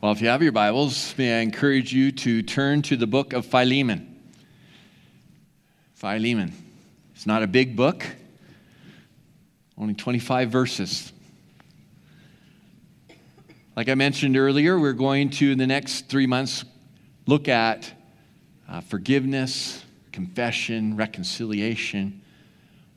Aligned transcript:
Well, 0.00 0.12
if 0.12 0.20
you 0.20 0.28
have 0.28 0.44
your 0.44 0.52
Bibles, 0.52 1.12
may 1.18 1.40
I 1.40 1.40
encourage 1.40 1.92
you 1.92 2.12
to 2.12 2.40
turn 2.42 2.82
to 2.82 2.96
the 2.96 3.08
book 3.08 3.32
of 3.32 3.44
Philemon. 3.44 4.16
Philemon. 5.94 6.52
It's 7.16 7.26
not 7.26 7.42
a 7.42 7.48
big 7.48 7.74
book, 7.74 8.06
only 9.76 9.94
25 9.94 10.50
verses. 10.50 11.12
Like 13.74 13.88
I 13.88 13.96
mentioned 13.96 14.36
earlier, 14.36 14.78
we're 14.78 14.92
going 14.92 15.30
to, 15.30 15.50
in 15.50 15.58
the 15.58 15.66
next 15.66 16.08
three 16.08 16.28
months, 16.28 16.64
look 17.26 17.48
at 17.48 17.92
uh, 18.68 18.82
forgiveness, 18.82 19.84
confession, 20.12 20.94
reconciliation. 20.94 22.22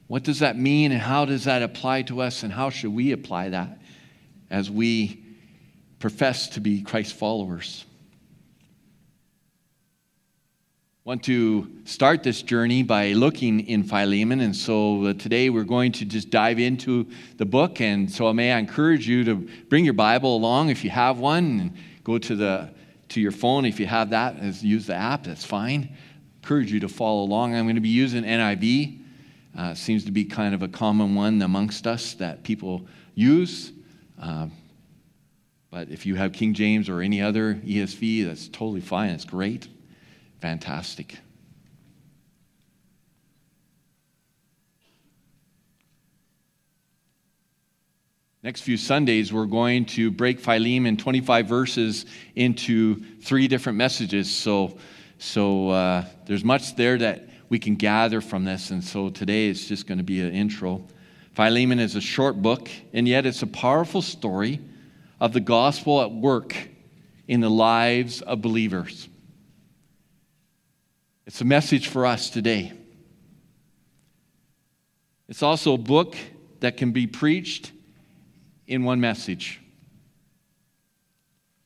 What 0.06 0.22
does 0.22 0.38
that 0.38 0.56
mean, 0.56 0.92
and 0.92 1.02
how 1.02 1.26
does 1.26 1.46
that 1.46 1.64
apply 1.64 2.04
to 2.04 2.22
us, 2.22 2.44
and 2.44 2.54
how 2.54 2.70
should 2.70 2.94
we 2.94 3.12
apply 3.12 3.50
that 3.50 3.80
as 4.52 4.70
we 4.70 5.21
profess 6.02 6.50
to 6.50 6.60
be 6.60 6.82
Christ 6.82 7.14
followers. 7.14 7.86
want 11.04 11.24
to 11.24 11.68
start 11.84 12.22
this 12.24 12.44
journey 12.44 12.84
by 12.84 13.12
looking 13.14 13.60
in 13.68 13.84
Philemon. 13.84 14.40
And 14.40 14.56
so 14.56 15.08
uh, 15.08 15.14
today 15.14 15.50
we're 15.50 15.64
going 15.64 15.92
to 15.94 16.06
just 16.06 16.30
dive 16.30 16.60
into 16.60 17.08
the 17.38 17.46
book. 17.46 17.82
And 17.82 18.10
so 18.10 18.32
may 18.32 18.54
I 18.54 18.60
encourage 18.60 19.10
you 19.10 19.24
to 19.24 19.36
bring 19.68 19.84
your 19.84 19.96
Bible 19.96 20.36
along 20.36 20.70
if 20.70 20.84
you 20.84 20.90
have 20.92 21.18
one 21.18 21.60
and 21.60 21.74
go 22.04 22.18
to, 22.18 22.36
the, 22.36 22.70
to 23.10 23.20
your 23.20 23.32
phone. 23.32 23.66
If 23.66 23.80
you 23.80 23.88
have 23.88 24.12
that, 24.12 24.36
and 24.36 24.64
use 24.64 24.88
the 24.88 24.94
app, 24.94 25.24
that's 25.24 25.44
fine. 25.44 25.90
Encourage 26.44 26.72
you 26.72 26.80
to 26.80 26.88
follow 26.88 27.24
along. 27.24 27.56
I'm 27.56 27.66
going 27.66 27.76
to 27.76 27.82
be 27.82 27.90
using 27.90 28.24
NIV. 28.24 29.00
Uh, 29.58 29.74
seems 29.74 30.06
to 30.06 30.12
be 30.12 30.24
kind 30.24 30.54
of 30.54 30.62
a 30.62 30.68
common 30.68 31.16
one 31.16 31.42
amongst 31.42 31.88
us 31.88 32.14
that 32.14 32.44
people 32.44 32.86
use. 33.16 33.74
Uh, 34.22 34.48
but 35.72 35.90
if 35.90 36.06
you 36.06 36.16
have 36.16 36.34
King 36.34 36.54
James 36.54 36.90
or 36.90 37.00
any 37.00 37.22
other 37.22 37.56
ESV, 37.56 38.26
that's 38.26 38.50
totally 38.50 38.82
fine. 38.82 39.12
It's 39.12 39.24
great. 39.24 39.70
Fantastic. 40.42 41.18
Next 48.44 48.62
few 48.62 48.76
Sundays, 48.76 49.32
we're 49.32 49.46
going 49.46 49.86
to 49.86 50.12
break 50.12 50.40
Philemon 50.42 50.88
in 50.88 50.98
25 50.98 51.46
verses 51.46 52.06
into 52.36 53.02
three 53.22 53.48
different 53.48 53.78
messages. 53.78 54.30
So, 54.30 54.78
so 55.20 55.70
uh, 55.70 56.06
there's 56.26 56.44
much 56.44 56.76
there 56.76 56.98
that 56.98 57.30
we 57.48 57.60
can 57.60 57.76
gather 57.76 58.20
from 58.20 58.44
this. 58.44 58.72
And 58.72 58.84
so 58.84 59.10
today 59.10 59.48
it's 59.48 59.68
just 59.68 59.88
going 59.88 60.00
to 60.00 60.04
be 60.04 60.22
an 60.22 60.34
intro. 60.34 60.84
Philemon 61.34 61.80
is 61.80 61.96
a 61.96 62.02
short 62.02 62.42
book, 62.42 62.70
and 62.92 63.08
yet 63.08 63.26
it's 63.26 63.42
a 63.42 63.48
powerful 63.48 64.02
story 64.02 64.60
of 65.22 65.34
the 65.34 65.40
gospel 65.40 66.02
at 66.02 66.12
work 66.12 66.58
in 67.28 67.42
the 67.42 67.50
lives 67.50 68.22
of 68.24 68.42
believers. 68.42 69.08
It's 71.28 71.40
a 71.40 71.46
message 71.46 71.88
for 71.88 72.08
us 72.08 72.32
today. 72.32 72.74
It's 75.30 75.44
also 75.44 75.76
a 75.76 75.78
book 75.78 76.18
that 76.60 76.76
can 76.76 76.92
be 76.92 77.06
preached 77.06 77.72
in 78.66 78.84
one 78.84 79.00
message. 79.00 79.62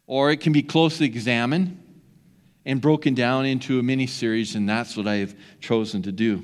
Or 0.06 0.32
it 0.32 0.42
can 0.42 0.52
be 0.52 0.62
closely 0.62 1.06
examined 1.06 1.82
and 2.66 2.82
broken 2.82 3.14
down 3.14 3.46
into 3.46 3.80
a 3.80 3.84
mini 3.84 4.06
series, 4.06 4.56
and 4.56 4.68
that's 4.68 4.98
what 4.98 5.08
I've 5.08 5.34
chosen 5.62 6.04
to 6.04 6.12
do. 6.12 6.44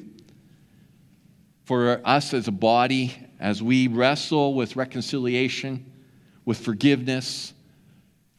For 1.66 2.02
us 2.06 2.34
as 2.34 2.48
a 2.48 2.54
body, 2.54 3.14
as 3.38 3.62
we 3.62 3.88
wrestle 3.88 4.54
with 4.54 4.78
reconciliation, 4.78 5.91
with 6.46 6.60
forgiveness, 6.60 7.54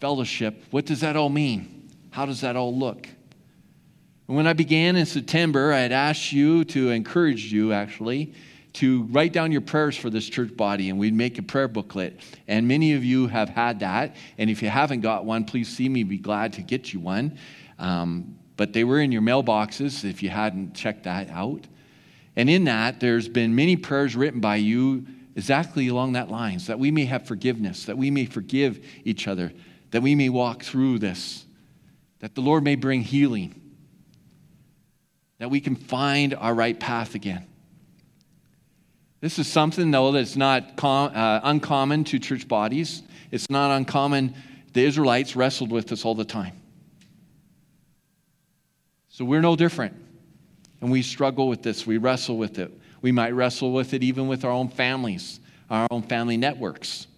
fellowship. 0.01 0.65
What 0.71 0.87
does 0.87 1.01
that 1.01 1.17
all 1.17 1.29
mean? 1.29 1.91
How 2.11 2.27
does 2.27 2.41
that 2.43 2.57
all 2.57 2.77
look? 2.77 3.09
When 4.27 4.47
I 4.47 4.53
began 4.53 4.97
in 4.97 5.07
September, 5.07 5.73
I 5.73 5.81
had 5.81 5.93
asked 5.93 6.33
you 6.33 6.65
to 6.67 6.91
encourage 6.91 7.53
you 7.53 7.73
actually 7.73 8.35
to 8.75 9.03
write 9.05 9.33
down 9.33 9.53
your 9.53 9.61
prayers 9.61 9.97
for 9.97 10.09
this 10.09 10.29
church 10.29 10.57
body, 10.57 10.89
and 10.89 10.99
we'd 10.99 11.15
make 11.15 11.39
a 11.39 11.43
prayer 11.43 11.69
booklet. 11.69 12.21
And 12.49 12.67
many 12.67 12.95
of 12.95 13.05
you 13.05 13.27
have 13.27 13.49
had 13.49 13.81
that. 13.81 14.17
And 14.39 14.49
if 14.49 14.63
you 14.63 14.69
haven't 14.69 15.01
got 15.01 15.25
one, 15.25 15.45
please 15.45 15.69
see 15.69 15.89
me. 15.89 16.05
Be 16.05 16.19
glad 16.19 16.55
to 16.55 16.63
get 16.63 16.93
you 16.93 17.01
one. 17.01 17.39
Um, 17.79 18.37
but 18.57 18.73
they 18.73 18.85
were 18.85 19.01
in 19.01 19.13
your 19.13 19.23
mailboxes 19.23 20.09
if 20.09 20.23
you 20.23 20.31
hadn't 20.31 20.75
checked 20.75 21.05
that 21.05 21.29
out. 21.31 21.67
And 22.37 22.49
in 22.49 22.65
that, 22.65 23.01
there's 23.01 23.29
been 23.29 23.55
many 23.55 23.77
prayers 23.77 24.17
written 24.17 24.41
by 24.41 24.57
you 24.57 25.07
exactly 25.35 25.89
along 25.89 26.13
that 26.13 26.31
lines 26.31 26.67
that 26.67 26.79
we 26.79 26.91
may 26.91 27.05
have 27.05 27.27
forgiveness, 27.27 27.87
that 27.87 27.97
we 27.97 28.11
may 28.11 28.27
forgive 28.27 28.85
each 29.05 29.27
other, 29.29 29.53
that 29.91 30.03
we 30.03 30.15
may 30.15 30.29
walk 30.29 30.63
through 30.63 30.99
this, 30.99 31.45
that 32.21 32.35
the 32.35 32.41
Lord 32.41 32.65
may 32.65 32.77
bring 32.77 33.03
healing, 33.03 33.61
that 35.39 35.51
we 35.51 35.61
can 35.61 35.75
find 35.75 36.35
our 36.35 36.55
right 36.55 36.79
path 36.79 37.15
again. 37.15 37.47
This 39.21 39.39
is 39.39 39.47
something, 39.47 39.91
though, 39.91 40.13
that's 40.13 40.37
not 40.37 40.77
com- 40.77 41.13
uh, 41.15 41.41
uncommon 41.45 42.05
to 42.05 42.19
church 42.19 42.49
bodies. 42.49 43.03
It's 43.31 43.49
not 43.49 43.71
uncommon. 43.71 44.35
The 44.73 44.85
Israelites 44.85 45.37
wrestled 45.37 45.71
with 45.71 45.87
this 45.87 46.05
all 46.05 46.15
the 46.15 46.25
time. 46.25 46.61
So 49.09 49.25
we're 49.25 49.41
no 49.41 49.55
different. 49.55 49.95
And 50.81 50.91
we 50.91 51.03
struggle 51.03 51.49
with 51.49 51.63
this, 51.63 51.87
we 51.87 51.99
wrestle 51.99 52.37
with 52.37 52.59
it. 52.59 52.77
We 53.03 53.13
might 53.13 53.35
wrestle 53.35 53.73
with 53.73 53.93
it 53.93 54.03
even 54.03 54.29
with 54.29 54.45
our 54.45 54.51
own 54.53 54.69
families, 54.69 55.41
our 55.69 55.89
own 55.91 56.03
family 56.03 56.37
networks. 56.37 57.09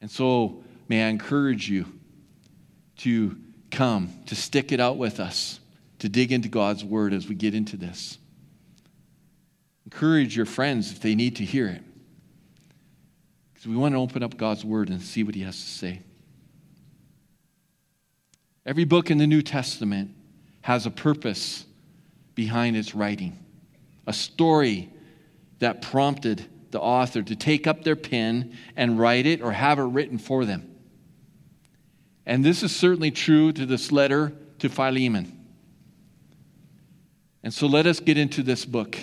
And 0.00 0.10
so, 0.10 0.62
may 0.88 1.04
I 1.04 1.08
encourage 1.08 1.70
you 1.70 1.86
to 2.98 3.36
come, 3.70 4.12
to 4.26 4.34
stick 4.34 4.72
it 4.72 4.80
out 4.80 4.96
with 4.98 5.20
us, 5.20 5.60
to 6.00 6.08
dig 6.08 6.32
into 6.32 6.48
God's 6.48 6.84
word 6.84 7.12
as 7.12 7.28
we 7.28 7.34
get 7.34 7.54
into 7.54 7.76
this. 7.76 8.18
Encourage 9.84 10.36
your 10.36 10.46
friends 10.46 10.90
if 10.90 11.00
they 11.00 11.14
need 11.14 11.36
to 11.36 11.44
hear 11.44 11.68
it. 11.68 11.82
Because 13.54 13.68
we 13.68 13.76
want 13.76 13.94
to 13.94 14.00
open 14.00 14.22
up 14.22 14.36
God's 14.36 14.64
word 14.64 14.90
and 14.90 15.00
see 15.00 15.22
what 15.22 15.34
he 15.34 15.42
has 15.42 15.56
to 15.56 15.70
say. 15.70 16.00
Every 18.66 18.84
book 18.84 19.12
in 19.12 19.18
the 19.18 19.28
New 19.28 19.42
Testament 19.42 20.10
has 20.62 20.86
a 20.86 20.90
purpose 20.90 21.64
behind 22.36 22.76
its 22.76 22.94
writing, 22.94 23.36
a 24.06 24.12
story 24.12 24.88
that 25.58 25.82
prompted 25.82 26.46
the 26.70 26.80
author 26.80 27.22
to 27.22 27.34
take 27.34 27.66
up 27.66 27.82
their 27.82 27.96
pen 27.96 28.56
and 28.76 29.00
write 29.00 29.26
it 29.26 29.42
or 29.42 29.50
have 29.50 29.80
it 29.80 29.84
written 29.84 30.18
for 30.18 30.44
them. 30.44 30.70
And 32.24 32.44
this 32.44 32.62
is 32.62 32.74
certainly 32.74 33.10
true 33.10 33.52
to 33.52 33.66
this 33.66 33.90
letter 33.90 34.32
to 34.60 34.68
Philemon. 34.68 35.32
And 37.42 37.54
so 37.54 37.66
let 37.66 37.86
us 37.86 38.00
get 38.00 38.18
into 38.18 38.42
this 38.42 38.64
book 38.64 38.98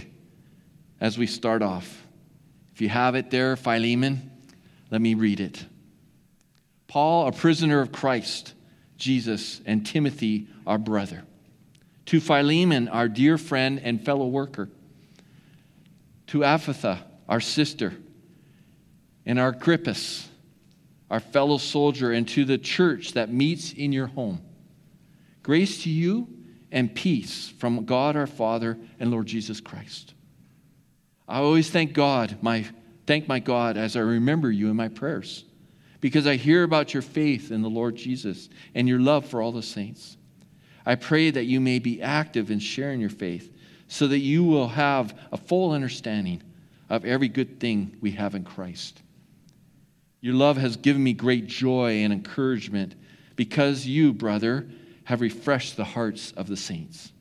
as 1.02 1.18
we 1.18 1.26
start 1.26 1.62
off. 1.62 2.06
If 2.74 2.82
you 2.82 2.90
have 2.90 3.16
it 3.16 3.32
there, 3.32 3.56
Philemon, 3.56 4.32
let 4.92 5.02
me 5.02 5.16
read 5.16 5.40
it. 5.40 5.66
Paul, 6.88 7.28
a 7.28 7.32
prisoner 7.32 7.80
of 7.80 7.92
Christ, 7.92 8.54
Jesus, 8.98 9.62
and 9.66 9.86
Timothy, 9.86 10.48
our 10.68 10.78
brother 10.78 11.24
to 12.08 12.19
Philemon, 12.19 12.88
our 12.88 13.08
dear 13.08 13.38
friend 13.38 13.80
and 13.84 14.03
fellow 14.03 14.28
worker, 14.28 14.69
to 16.28 16.40
Apphia, 16.40 17.00
our 17.30 17.40
sister, 17.40 17.94
and 19.25 19.40
Archippus, 19.40 20.28
our 21.09 21.19
fellow 21.19 21.58
soldier, 21.58 22.12
and 22.12 22.28
to 22.30 22.44
the 22.46 22.58
church 22.58 23.14
that 23.14 23.31
meets 23.31 23.72
in 23.72 23.91
your 23.91 24.08
home. 24.08 24.41
Grace 25.44 25.84
to 25.84 25.90
you 25.90 26.28
and 26.72 26.94
peace 26.94 27.53
from 27.59 27.86
God 27.86 28.16
our 28.16 28.28
Father 28.28 28.78
and 29.00 29.12
Lord 29.12 29.28
Jesus 29.28 29.62
Christ. 29.62 30.14
I 31.28 31.40
always 31.40 31.70
thank 31.70 31.94
God, 31.94 32.38
my 32.41 32.66
thank 33.06 33.28
my 33.28 33.40
God 33.40 33.78
as 33.78 33.96
I 33.96 34.02
remember 34.02 34.52
you 34.52 34.70
in 34.70 34.75
my 34.75 34.88
prayers, 34.88 35.46
because 36.02 36.28
I 36.28 36.35
hear 36.35 36.64
about 36.64 36.94
your 36.94 37.03
faith 37.03 37.52
in 37.52 37.61
the 37.61 37.70
Lord 37.70 37.96
Jesus 37.96 38.50
and 38.76 38.88
your 38.90 39.00
love 39.00 39.26
for 39.26 39.41
all 39.41 39.52
the 39.52 39.61
saints. 39.61 40.17
I 40.85 40.96
pray 40.96 41.32
that 41.32 41.46
you 41.46 41.59
may 41.59 41.80
be 41.80 42.02
active 42.02 42.52
in 42.52 42.59
sharing 42.59 43.00
your 43.00 43.09
faith 43.09 43.52
so 43.88 44.08
that 44.08 44.20
you 44.20 44.44
will 44.44 44.70
have 44.70 45.18
a 45.32 45.38
full 45.38 45.72
understanding 45.72 46.41
of 46.90 47.06
every 47.06 47.28
good 47.28 47.59
thing 47.59 47.97
we 48.02 48.12
have 48.12 48.35
in 48.35 48.44
Christ. 48.44 49.02
Your 50.22 50.34
love 50.34 50.58
has 50.58 50.78
given 50.78 51.03
me 51.03 51.14
great 51.14 51.47
joy 51.47 52.03
and 52.03 52.14
encouragement 52.14 52.96
because 53.35 53.85
you, 53.85 54.14
brother, 54.14 54.68
have 55.06 55.22
refreshed 55.22 55.76
the 55.76 55.84
hearts 55.84 56.32
of 56.34 56.47
the 56.47 56.58
saints. 56.58 57.12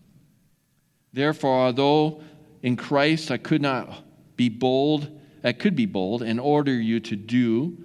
Therefore, 1.12 1.66
although 1.66 2.22
in 2.62 2.76
Christ 2.76 3.30
I 3.30 3.38
could 3.38 3.60
not 3.60 4.04
be 4.36 4.48
bold, 4.48 5.08
I 5.42 5.52
could 5.52 5.74
be 5.74 5.86
bold 5.86 6.22
and 6.22 6.38
order 6.38 6.72
you 6.72 7.00
to 7.00 7.16
do 7.16 7.76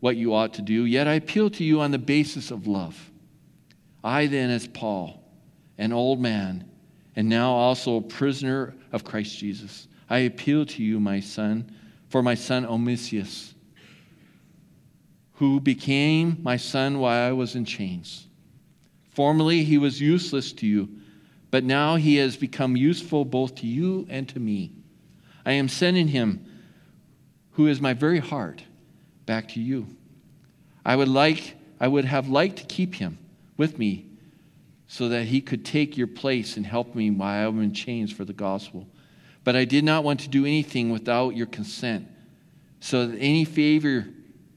what 0.00 0.16
you 0.16 0.34
ought 0.34 0.54
to 0.54 0.62
do, 0.62 0.84
yet 0.84 1.08
I 1.08 1.14
appeal 1.14 1.50
to 1.50 1.64
you 1.64 1.80
on 1.80 1.90
the 1.90 1.98
basis 1.98 2.50
of 2.50 2.66
love. 2.66 3.10
I 4.04 4.26
then, 4.26 4.50
as 4.50 4.66
Paul, 4.66 5.18
an 5.78 5.94
old 5.94 6.20
man, 6.20 6.70
and 7.16 7.26
now 7.26 7.52
also 7.52 7.96
a 7.96 8.02
prisoner 8.02 8.74
of 8.92 9.02
Christ 9.02 9.38
Jesus, 9.38 9.88
I 10.10 10.18
appeal 10.18 10.66
to 10.66 10.82
you, 10.84 11.00
my 11.00 11.20
son, 11.20 11.74
for 12.10 12.22
my 12.22 12.34
son 12.34 12.66
Onesimus, 12.66 13.54
who 15.32 15.58
became 15.58 16.38
my 16.42 16.58
son 16.58 16.98
while 16.98 17.28
I 17.28 17.32
was 17.32 17.56
in 17.56 17.64
chains. 17.64 18.26
Formerly 19.12 19.64
he 19.64 19.78
was 19.78 20.02
useless 20.02 20.52
to 20.52 20.66
you, 20.66 20.90
but 21.50 21.64
now 21.64 21.96
he 21.96 22.16
has 22.16 22.36
become 22.36 22.76
useful 22.76 23.24
both 23.24 23.54
to 23.56 23.66
you 23.66 24.06
and 24.10 24.28
to 24.28 24.38
me. 24.38 24.72
I 25.46 25.52
am 25.52 25.68
sending 25.68 26.08
him, 26.08 26.44
who 27.52 27.68
is 27.68 27.80
my 27.80 27.94
very 27.94 28.18
heart, 28.18 28.62
back 29.24 29.48
to 29.50 29.60
you. 29.60 29.86
I 30.84 30.94
would 30.94 31.08
like 31.08 31.56
I 31.80 31.88
would 31.88 32.04
have 32.04 32.28
liked 32.28 32.58
to 32.58 32.64
keep 32.66 32.94
him 32.94 33.18
with 33.56 33.78
me 33.78 34.06
so 34.86 35.08
that 35.08 35.24
he 35.24 35.40
could 35.40 35.64
take 35.64 35.96
your 35.96 36.06
place 36.06 36.56
and 36.56 36.66
help 36.66 36.94
me 36.94 37.10
while 37.10 37.48
I'm 37.48 37.62
in 37.62 37.72
chains 37.72 38.12
for 38.12 38.24
the 38.24 38.32
gospel. 38.32 38.86
But 39.42 39.56
I 39.56 39.64
did 39.64 39.84
not 39.84 40.04
want 40.04 40.20
to 40.20 40.28
do 40.28 40.46
anything 40.46 40.90
without 40.90 41.36
your 41.36 41.46
consent, 41.46 42.08
so 42.80 43.06
that 43.06 43.18
any 43.18 43.44
favor 43.44 44.06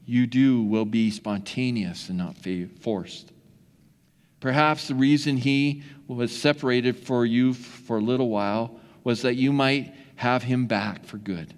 you 0.04 0.26
do 0.26 0.62
will 0.62 0.84
be 0.84 1.10
spontaneous 1.10 2.08
and 2.08 2.18
not 2.18 2.36
forced. 2.80 3.32
Perhaps 4.40 4.88
the 4.88 4.94
reason 4.94 5.36
he 5.36 5.82
was 6.06 6.34
separated 6.36 6.96
for 6.96 7.26
you 7.26 7.52
for 7.52 7.98
a 7.98 8.02
little 8.02 8.28
while 8.28 8.78
was 9.04 9.22
that 9.22 9.34
you 9.34 9.52
might 9.52 9.94
have 10.16 10.42
him 10.42 10.66
back 10.66 11.04
for 11.04 11.18
good. 11.18 11.52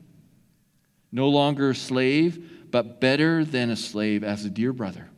No 1.12 1.28
longer 1.28 1.70
a 1.70 1.74
slave, 1.74 2.68
but 2.70 3.00
better 3.00 3.44
than 3.44 3.70
a 3.70 3.76
slave 3.76 4.24
as 4.24 4.44
a 4.44 4.50
dear 4.50 4.72
brother. 4.72 5.09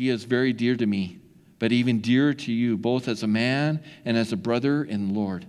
He 0.00 0.08
is 0.08 0.24
very 0.24 0.54
dear 0.54 0.76
to 0.76 0.86
me, 0.86 1.18
but 1.58 1.72
even 1.72 2.00
dearer 2.00 2.32
to 2.32 2.50
you, 2.50 2.78
both 2.78 3.06
as 3.06 3.22
a 3.22 3.26
man 3.26 3.82
and 4.06 4.16
as 4.16 4.32
a 4.32 4.36
brother 4.38 4.82
in 4.82 5.12
Lord. 5.12 5.44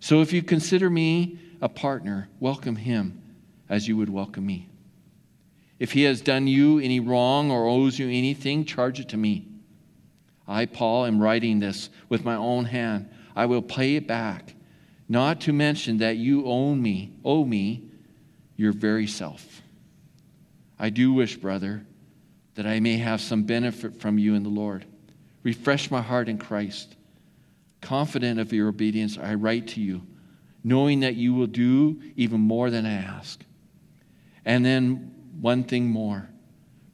So 0.00 0.20
if 0.20 0.34
you 0.34 0.42
consider 0.42 0.90
me 0.90 1.38
a 1.62 1.68
partner, 1.70 2.28
welcome 2.40 2.76
him 2.76 3.22
as 3.66 3.88
you 3.88 3.96
would 3.96 4.10
welcome 4.10 4.44
me. 4.44 4.68
If 5.78 5.92
he 5.92 6.02
has 6.02 6.20
done 6.20 6.46
you 6.46 6.78
any 6.78 7.00
wrong 7.00 7.50
or 7.50 7.66
owes 7.66 7.98
you 7.98 8.08
anything, 8.08 8.66
charge 8.66 9.00
it 9.00 9.08
to 9.08 9.16
me. 9.16 9.48
I, 10.46 10.66
Paul, 10.66 11.06
am 11.06 11.18
writing 11.18 11.58
this 11.58 11.88
with 12.10 12.26
my 12.26 12.34
own 12.34 12.66
hand. 12.66 13.08
I 13.34 13.46
will 13.46 13.62
pay 13.62 13.96
it 13.96 14.06
back, 14.06 14.56
not 15.08 15.40
to 15.40 15.54
mention 15.54 15.96
that 15.96 16.18
you 16.18 16.44
own 16.44 16.82
me, 16.82 17.14
owe 17.24 17.46
me 17.46 17.88
your 18.56 18.72
very 18.72 19.06
self. 19.06 19.62
I 20.78 20.90
do 20.90 21.14
wish, 21.14 21.38
brother, 21.38 21.86
that 22.58 22.66
I 22.66 22.80
may 22.80 22.96
have 22.96 23.20
some 23.20 23.44
benefit 23.44 24.00
from 24.00 24.18
you 24.18 24.34
in 24.34 24.42
the 24.42 24.48
Lord. 24.48 24.84
Refresh 25.44 25.92
my 25.92 26.02
heart 26.02 26.28
in 26.28 26.38
Christ. 26.38 26.96
Confident 27.80 28.40
of 28.40 28.52
your 28.52 28.66
obedience, 28.66 29.16
I 29.16 29.34
write 29.34 29.68
to 29.68 29.80
you, 29.80 30.02
knowing 30.64 30.98
that 31.00 31.14
you 31.14 31.34
will 31.34 31.46
do 31.46 32.02
even 32.16 32.40
more 32.40 32.68
than 32.68 32.84
I 32.84 32.94
ask. 32.94 33.44
And 34.44 34.66
then 34.66 35.14
one 35.40 35.62
thing 35.62 35.88
more 35.88 36.28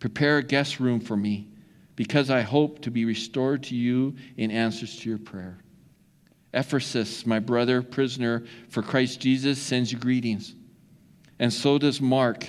prepare 0.00 0.37
a 0.37 0.43
guest 0.43 0.81
room 0.81 1.00
for 1.00 1.16
me, 1.16 1.49
because 1.96 2.28
I 2.28 2.43
hope 2.43 2.82
to 2.82 2.90
be 2.90 3.06
restored 3.06 3.62
to 3.62 3.75
you 3.75 4.17
in 4.37 4.50
answers 4.50 4.99
to 4.99 5.08
your 5.08 5.17
prayer. 5.17 5.56
Epaphras, 6.52 7.25
my 7.25 7.38
brother, 7.38 7.81
prisoner 7.81 8.44
for 8.69 8.82
Christ 8.82 9.19
Jesus, 9.19 9.58
sends 9.58 9.90
you 9.90 9.96
greetings. 9.96 10.55
And 11.38 11.50
so 11.50 11.78
does 11.78 12.02
Mark 12.02 12.46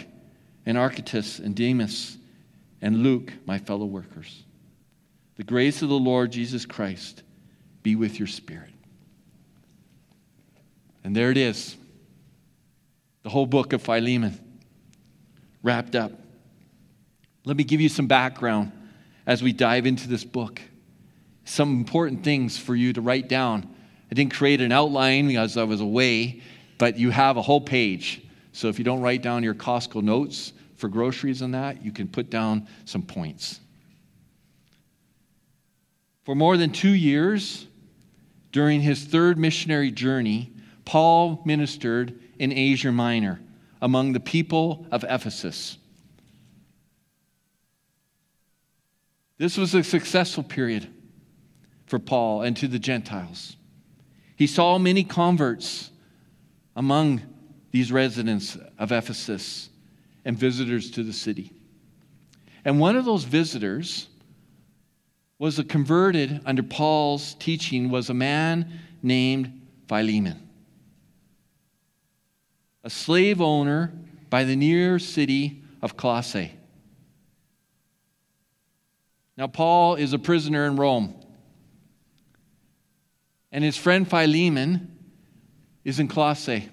and 0.65 0.77
Aristarchus 0.77 1.39
and 1.39 1.55
Demas 1.55 2.17
and 2.85 3.01
Luke, 3.01 3.33
my 3.47 3.57
fellow 3.57 3.87
workers. 3.87 4.43
The 5.37 5.43
grace 5.43 5.81
of 5.81 5.89
the 5.89 5.97
Lord 5.97 6.31
Jesus 6.31 6.67
Christ 6.67 7.23
be 7.81 7.95
with 7.95 8.19
your 8.19 8.27
spirit. 8.27 8.69
And 11.03 11.15
there 11.15 11.31
it 11.31 11.37
is 11.37 11.75
the 13.23 13.29
whole 13.31 13.47
book 13.47 13.73
of 13.73 13.81
Philemon 13.81 14.39
wrapped 15.63 15.95
up. 15.95 16.11
Let 17.43 17.57
me 17.57 17.63
give 17.63 17.81
you 17.81 17.89
some 17.89 18.05
background 18.05 18.71
as 19.25 19.41
we 19.41 19.51
dive 19.51 19.87
into 19.87 20.07
this 20.07 20.23
book. 20.23 20.61
Some 21.43 21.79
important 21.79 22.23
things 22.23 22.55
for 22.55 22.75
you 22.75 22.93
to 22.93 23.01
write 23.01 23.27
down. 23.27 23.67
I 24.11 24.13
didn't 24.13 24.35
create 24.35 24.61
an 24.61 24.71
outline 24.71 25.29
because 25.29 25.57
I 25.57 25.63
was 25.63 25.81
away, 25.81 26.43
but 26.77 26.99
you 26.99 27.09
have 27.09 27.37
a 27.37 27.41
whole 27.41 27.61
page. 27.61 28.21
So 28.51 28.67
if 28.67 28.77
you 28.77 28.85
don't 28.85 29.01
write 29.01 29.23
down 29.23 29.41
your 29.41 29.55
Costco 29.55 30.03
notes 30.03 30.53
for 30.75 30.87
groceries 30.87 31.41
and 31.41 31.53
that, 31.53 31.83
you 31.83 31.91
can 31.91 32.07
put 32.07 32.29
down 32.29 32.67
some 32.85 33.01
points. 33.01 33.59
For 36.23 36.35
more 36.35 36.57
than 36.57 36.71
two 36.71 36.93
years, 36.93 37.67
during 38.51 38.81
his 38.81 39.03
third 39.03 39.37
missionary 39.37 39.91
journey, 39.91 40.51
Paul 40.83 41.41
ministered 41.45 42.19
in 42.39 42.51
Asia 42.51 42.91
Minor 42.91 43.39
among 43.81 44.13
the 44.13 44.19
people 44.19 44.87
of 44.91 45.03
Ephesus. 45.03 45.77
This 49.37 49.57
was 49.57 49.73
a 49.75 49.83
successful 49.83 50.43
period 50.43 50.87
for 51.85 51.99
Paul 51.99 52.41
and 52.41 52.55
to 52.57 52.67
the 52.67 52.79
Gentiles. 52.79 53.55
He 54.35 54.47
saw 54.47 54.77
many 54.77 55.03
converts 55.03 55.91
among 56.75 57.21
these 57.71 57.91
residents 57.91 58.57
of 58.79 58.91
Ephesus 58.91 59.69
and 60.25 60.37
visitors 60.37 60.91
to 60.91 61.03
the 61.03 61.13
city. 61.13 61.51
And 62.65 62.79
one 62.79 62.97
of 62.97 63.05
those 63.05 63.23
visitors 63.23 64.07
was 65.39 65.59
a 65.59 65.63
converted 65.63 66.41
under 66.45 66.63
Paul's 66.63 67.35
teaching 67.35 67.89
was 67.89 68.09
a 68.09 68.13
man 68.13 68.71
named 69.01 69.61
Philemon 69.87 70.45
a 72.85 72.89
slave 72.89 73.41
owner 73.41 73.91
by 74.29 74.43
the 74.43 74.55
near 74.55 74.99
city 74.99 75.63
of 75.81 75.97
Colossae. 75.97 76.53
Now, 79.35 79.47
Paul 79.47 79.95
is 79.95 80.13
a 80.13 80.19
prisoner 80.19 80.67
in 80.67 80.75
Rome. 80.77 81.15
And 83.51 83.63
his 83.63 83.75
friend 83.75 84.07
Philemon 84.07 84.95
is 85.83 85.99
in 85.99 86.07
Colossae. 86.07 86.69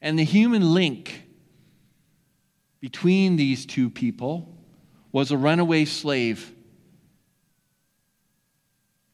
And 0.00 0.18
the 0.18 0.24
human 0.24 0.72
link 0.72 1.22
between 2.82 3.36
these 3.36 3.64
two 3.64 3.88
people 3.88 4.52
was 5.12 5.30
a 5.30 5.36
runaway 5.38 5.84
slave 5.84 6.52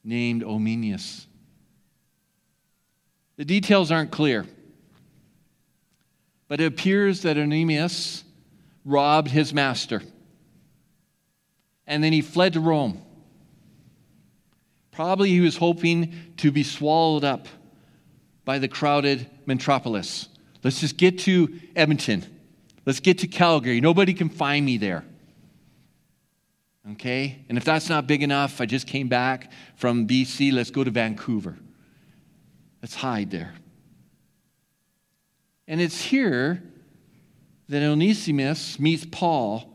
named 0.02 0.42
Onesimus. 0.42 1.26
The 3.36 3.44
details 3.44 3.92
aren't 3.92 4.10
clear. 4.10 4.46
But 6.48 6.62
it 6.62 6.64
appears 6.64 7.22
that 7.22 7.36
Onesimus 7.36 8.24
robbed 8.86 9.28
his 9.28 9.52
master. 9.52 10.02
And 11.86 12.02
then 12.02 12.14
he 12.14 12.22
fled 12.22 12.54
to 12.54 12.60
Rome. 12.60 13.02
Probably 14.92 15.28
he 15.28 15.40
was 15.40 15.58
hoping 15.58 16.14
to 16.38 16.50
be 16.50 16.62
swallowed 16.62 17.22
up 17.22 17.46
by 18.46 18.58
the 18.58 18.68
crowded 18.68 19.28
metropolis. 19.44 20.28
Let's 20.64 20.80
just 20.80 20.96
get 20.96 21.18
to 21.20 21.60
Edmonton. 21.76 22.37
Let's 22.88 23.00
get 23.00 23.18
to 23.18 23.26
Calgary. 23.26 23.82
Nobody 23.82 24.14
can 24.14 24.30
find 24.30 24.64
me 24.64 24.78
there. 24.78 25.04
Okay? 26.92 27.44
And 27.50 27.58
if 27.58 27.64
that's 27.66 27.90
not 27.90 28.06
big 28.06 28.22
enough, 28.22 28.62
I 28.62 28.64
just 28.64 28.86
came 28.86 29.08
back 29.08 29.52
from 29.76 30.06
BC. 30.06 30.54
Let's 30.54 30.70
go 30.70 30.82
to 30.84 30.90
Vancouver. 30.90 31.58
Let's 32.80 32.94
hide 32.94 33.30
there. 33.30 33.52
And 35.66 35.82
it's 35.82 36.00
here 36.00 36.62
that 37.68 37.82
Onesimus 37.82 38.80
meets 38.80 39.04
Paul 39.04 39.70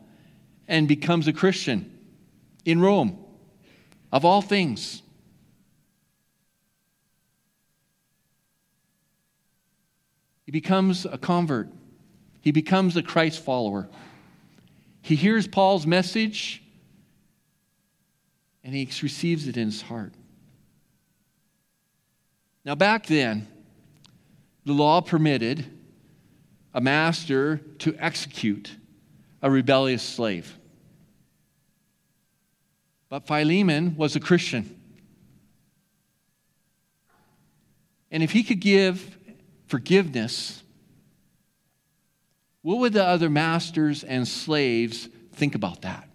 and 0.66 0.88
becomes 0.88 1.28
a 1.28 1.32
Christian 1.32 1.96
in 2.64 2.80
Rome, 2.80 3.16
of 4.10 4.24
all 4.24 4.42
things. 4.42 5.02
He 10.46 10.50
becomes 10.50 11.06
a 11.06 11.16
convert, 11.16 11.68
he 12.44 12.52
becomes 12.52 12.94
a 12.94 13.02
Christ 13.02 13.42
follower. 13.42 13.88
He 15.00 15.16
hears 15.16 15.48
Paul's 15.48 15.86
message 15.86 16.62
and 18.62 18.74
he 18.74 18.86
receives 19.02 19.48
it 19.48 19.56
in 19.56 19.68
his 19.68 19.80
heart. 19.80 20.12
Now, 22.62 22.74
back 22.74 23.06
then, 23.06 23.48
the 24.66 24.74
law 24.74 25.00
permitted 25.00 25.64
a 26.74 26.82
master 26.82 27.62
to 27.78 27.96
execute 27.98 28.76
a 29.40 29.50
rebellious 29.50 30.02
slave. 30.02 30.54
But 33.08 33.26
Philemon 33.26 33.96
was 33.96 34.16
a 34.16 34.20
Christian. 34.20 34.78
And 38.10 38.22
if 38.22 38.32
he 38.32 38.42
could 38.42 38.60
give 38.60 39.16
forgiveness, 39.66 40.62
what 42.64 42.78
would 42.78 42.94
the 42.94 43.04
other 43.04 43.28
masters 43.28 44.04
and 44.04 44.26
slaves 44.26 45.10
think 45.34 45.54
about 45.54 45.82
that? 45.82 46.08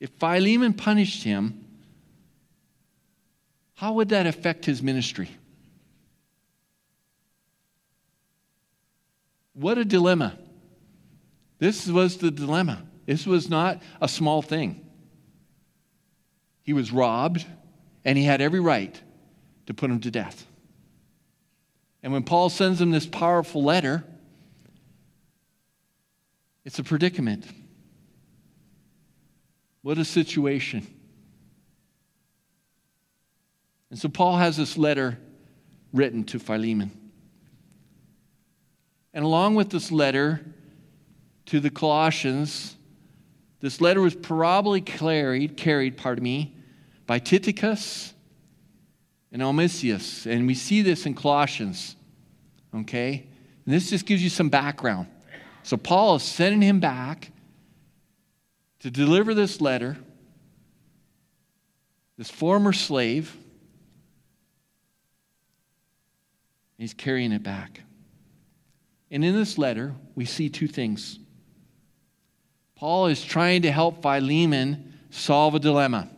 If 0.00 0.10
Philemon 0.18 0.74
punished 0.74 1.22
him, 1.22 1.64
how 3.74 3.92
would 3.92 4.08
that 4.08 4.26
affect 4.26 4.64
his 4.64 4.82
ministry? 4.82 5.30
What 9.54 9.78
a 9.78 9.84
dilemma. 9.84 10.36
This 11.60 11.86
was 11.86 12.16
the 12.16 12.32
dilemma. 12.32 12.82
This 13.06 13.26
was 13.28 13.48
not 13.48 13.80
a 14.00 14.08
small 14.08 14.42
thing. 14.42 14.84
He 16.64 16.72
was 16.72 16.90
robbed, 16.90 17.46
and 18.04 18.18
he 18.18 18.24
had 18.24 18.40
every 18.40 18.58
right 18.58 19.00
to 19.66 19.74
put 19.74 19.88
him 19.88 20.00
to 20.00 20.10
death. 20.10 20.48
And 22.02 22.12
when 22.12 22.24
Paul 22.24 22.50
sends 22.50 22.80
him 22.80 22.90
this 22.90 23.06
powerful 23.06 23.62
letter, 23.62 24.04
it's 26.64 26.78
a 26.78 26.84
predicament. 26.84 27.44
What 29.82 29.98
a 29.98 30.04
situation. 30.04 30.86
And 33.90 33.98
so 33.98 34.08
Paul 34.08 34.36
has 34.36 34.56
this 34.56 34.78
letter 34.78 35.18
written 35.92 36.24
to 36.24 36.38
Philemon. 36.38 36.90
And 39.12 39.24
along 39.24 39.56
with 39.56 39.70
this 39.70 39.92
letter 39.92 40.40
to 41.46 41.60
the 41.60 41.68
Colossians, 41.68 42.76
this 43.60 43.80
letter 43.80 44.00
was 44.00 44.14
probably 44.14 44.80
carried, 44.80 45.56
carried, 45.56 45.96
pardon 45.96 46.24
me, 46.24 46.56
by 47.06 47.18
Tychicus 47.18 48.14
and 49.32 49.42
Onesimus. 49.42 50.26
And 50.26 50.46
we 50.46 50.54
see 50.54 50.82
this 50.82 51.06
in 51.06 51.14
Colossians. 51.14 51.96
Okay? 52.74 53.26
And 53.64 53.74
this 53.74 53.90
just 53.90 54.06
gives 54.06 54.22
you 54.22 54.30
some 54.30 54.50
background. 54.50 55.06
So 55.62 55.76
Paul 55.76 56.16
is 56.16 56.22
sending 56.22 56.62
him 56.62 56.80
back 56.80 57.30
to 58.80 58.90
deliver 58.90 59.32
this 59.32 59.60
letter, 59.60 59.96
this 62.18 62.30
former 62.30 62.72
slave. 62.72 63.36
He's 66.76 66.94
carrying 66.94 67.32
it 67.32 67.42
back. 67.42 67.80
And 69.10 69.24
in 69.24 69.34
this 69.34 69.56
letter, 69.56 69.94
we 70.14 70.24
see 70.24 70.48
two 70.48 70.66
things. 70.66 71.18
Paul 72.74 73.06
is 73.06 73.22
trying 73.22 73.62
to 73.62 73.70
help 73.70 74.02
Philemon 74.02 74.94
solve 75.10 75.54
a 75.54 75.60
dilemma. 75.60 76.08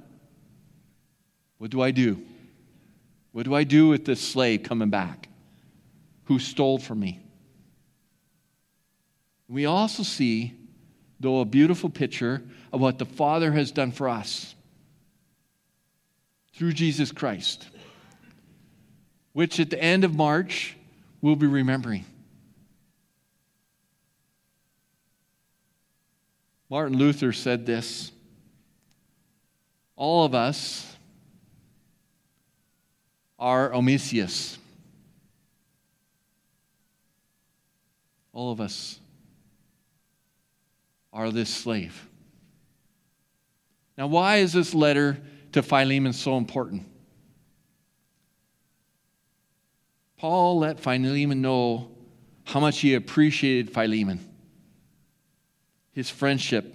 What 1.59 1.71
do 1.71 1.83
I 1.83 1.91
do? 1.91 2.23
What 3.35 3.47
do 3.47 3.55
I 3.57 3.65
do 3.65 3.89
with 3.89 4.05
this 4.05 4.21
slave 4.21 4.63
coming 4.63 4.91
back 4.91 5.29
who 6.27 6.39
stole 6.39 6.79
from 6.79 7.01
me? 7.01 7.19
We 9.49 9.67
also 9.67 10.05
see, 10.05 10.55
though, 11.19 11.41
a 11.41 11.45
beautiful 11.45 11.91
picture 11.91 12.45
of 12.73 12.81
what 12.81 12.99
the 12.99 13.05
Father 13.05 13.51
has 13.51 13.73
done 13.73 13.91
for 13.91 14.09
us 14.09 14.55
through 16.55 16.75
Jesus 16.75 17.11
Christ, 17.11 17.67
which 19.33 19.59
at 19.59 19.69
the 19.69 19.83
end 19.83 20.05
of 20.05 20.15
March 20.15 20.77
we'll 21.21 21.35
be 21.35 21.49
remembering. 21.49 22.05
Martin 26.71 26.97
Luther 26.97 27.33
said 27.33 27.67
this 27.67 28.13
All 29.97 30.25
of 30.25 30.37
us 30.37 30.94
are 33.39 33.75
Onesimus. 33.75 34.59
All 38.33 38.51
of 38.51 38.61
us 38.61 38.99
are 41.13 41.31
this 41.31 41.49
slave. 41.49 42.09
Now, 43.97 44.09
why 44.09 44.37
is 44.37 44.53
this 44.53 44.75
letter 44.75 45.19
to 45.53 45.63
Philemon 45.63 46.13
so 46.13 46.37
important? 46.37 46.85
Paul 50.17 50.59
let 50.59 50.81
Philemon 50.81 51.43
know 51.43 51.91
how 52.45 52.59
much 52.59 52.81
he 52.81 52.95
appreciated 52.95 53.73
Philemon, 53.73 54.21
his 55.93 56.11
friendship. 56.11 56.75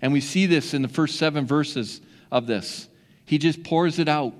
And 0.00 0.12
we 0.12 0.20
see 0.20 0.46
this 0.46 0.74
in 0.74 0.82
the 0.82 0.88
first 0.88 1.16
seven 1.16 1.44
verses 1.44 2.00
of 2.30 2.46
this. 2.46 2.88
He 3.24 3.36
just 3.36 3.62
pours 3.62 3.98
it 3.98 4.08
out. 4.08 4.34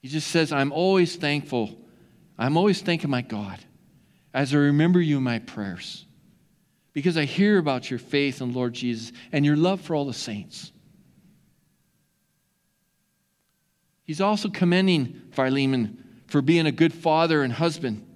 He 0.00 0.08
just 0.08 0.28
says, 0.28 0.52
I'm 0.52 0.72
always 0.72 1.16
thankful. 1.16 1.76
I'm 2.38 2.56
always 2.56 2.80
thanking 2.82 3.10
my 3.10 3.22
God 3.22 3.58
as 4.32 4.54
I 4.54 4.58
remember 4.58 5.00
you 5.00 5.16
in 5.16 5.22
my 5.22 5.38
prayers. 5.38 6.04
Because 6.92 7.16
I 7.16 7.24
hear 7.24 7.58
about 7.58 7.90
your 7.90 7.98
faith 7.98 8.40
in 8.40 8.52
Lord 8.52 8.74
Jesus 8.74 9.12
and 9.32 9.44
your 9.44 9.56
love 9.56 9.80
for 9.80 9.94
all 9.94 10.06
the 10.06 10.12
saints. 10.12 10.72
He's 14.04 14.20
also 14.20 14.48
commending 14.48 15.22
Philemon 15.32 16.22
for 16.28 16.40
being 16.40 16.66
a 16.66 16.72
good 16.72 16.94
father 16.94 17.42
and 17.42 17.52
husband. 17.52 18.06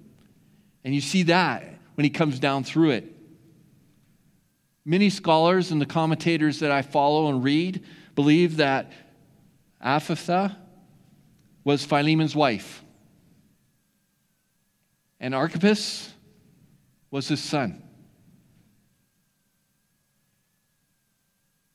And 0.83 0.95
you 0.95 1.01
see 1.01 1.23
that 1.23 1.65
when 1.95 2.05
he 2.05 2.09
comes 2.09 2.39
down 2.39 2.63
through 2.63 2.91
it. 2.91 3.15
Many 4.85 5.09
scholars 5.09 5.71
and 5.71 5.79
the 5.79 5.85
commentators 5.85 6.59
that 6.59 6.71
I 6.71 6.81
follow 6.81 7.29
and 7.29 7.43
read 7.43 7.83
believe 8.15 8.57
that 8.57 8.91
Apphia 9.83 10.55
was 11.63 11.85
Philemon's 11.85 12.35
wife. 12.35 12.83
And 15.19 15.35
Archippus 15.35 16.11
was 17.11 17.27
his 17.27 17.41
son. 17.41 17.83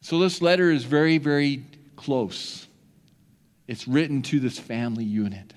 So 0.01 0.19
this 0.19 0.41
letter 0.41 0.71
is 0.71 0.85
very, 0.85 1.19
very 1.19 1.65
close. 1.97 2.67
It's 3.67 3.89
written 3.89 4.23
to 4.23 4.41
this 4.41 4.59
family 4.59 5.05
unit. 5.05 5.53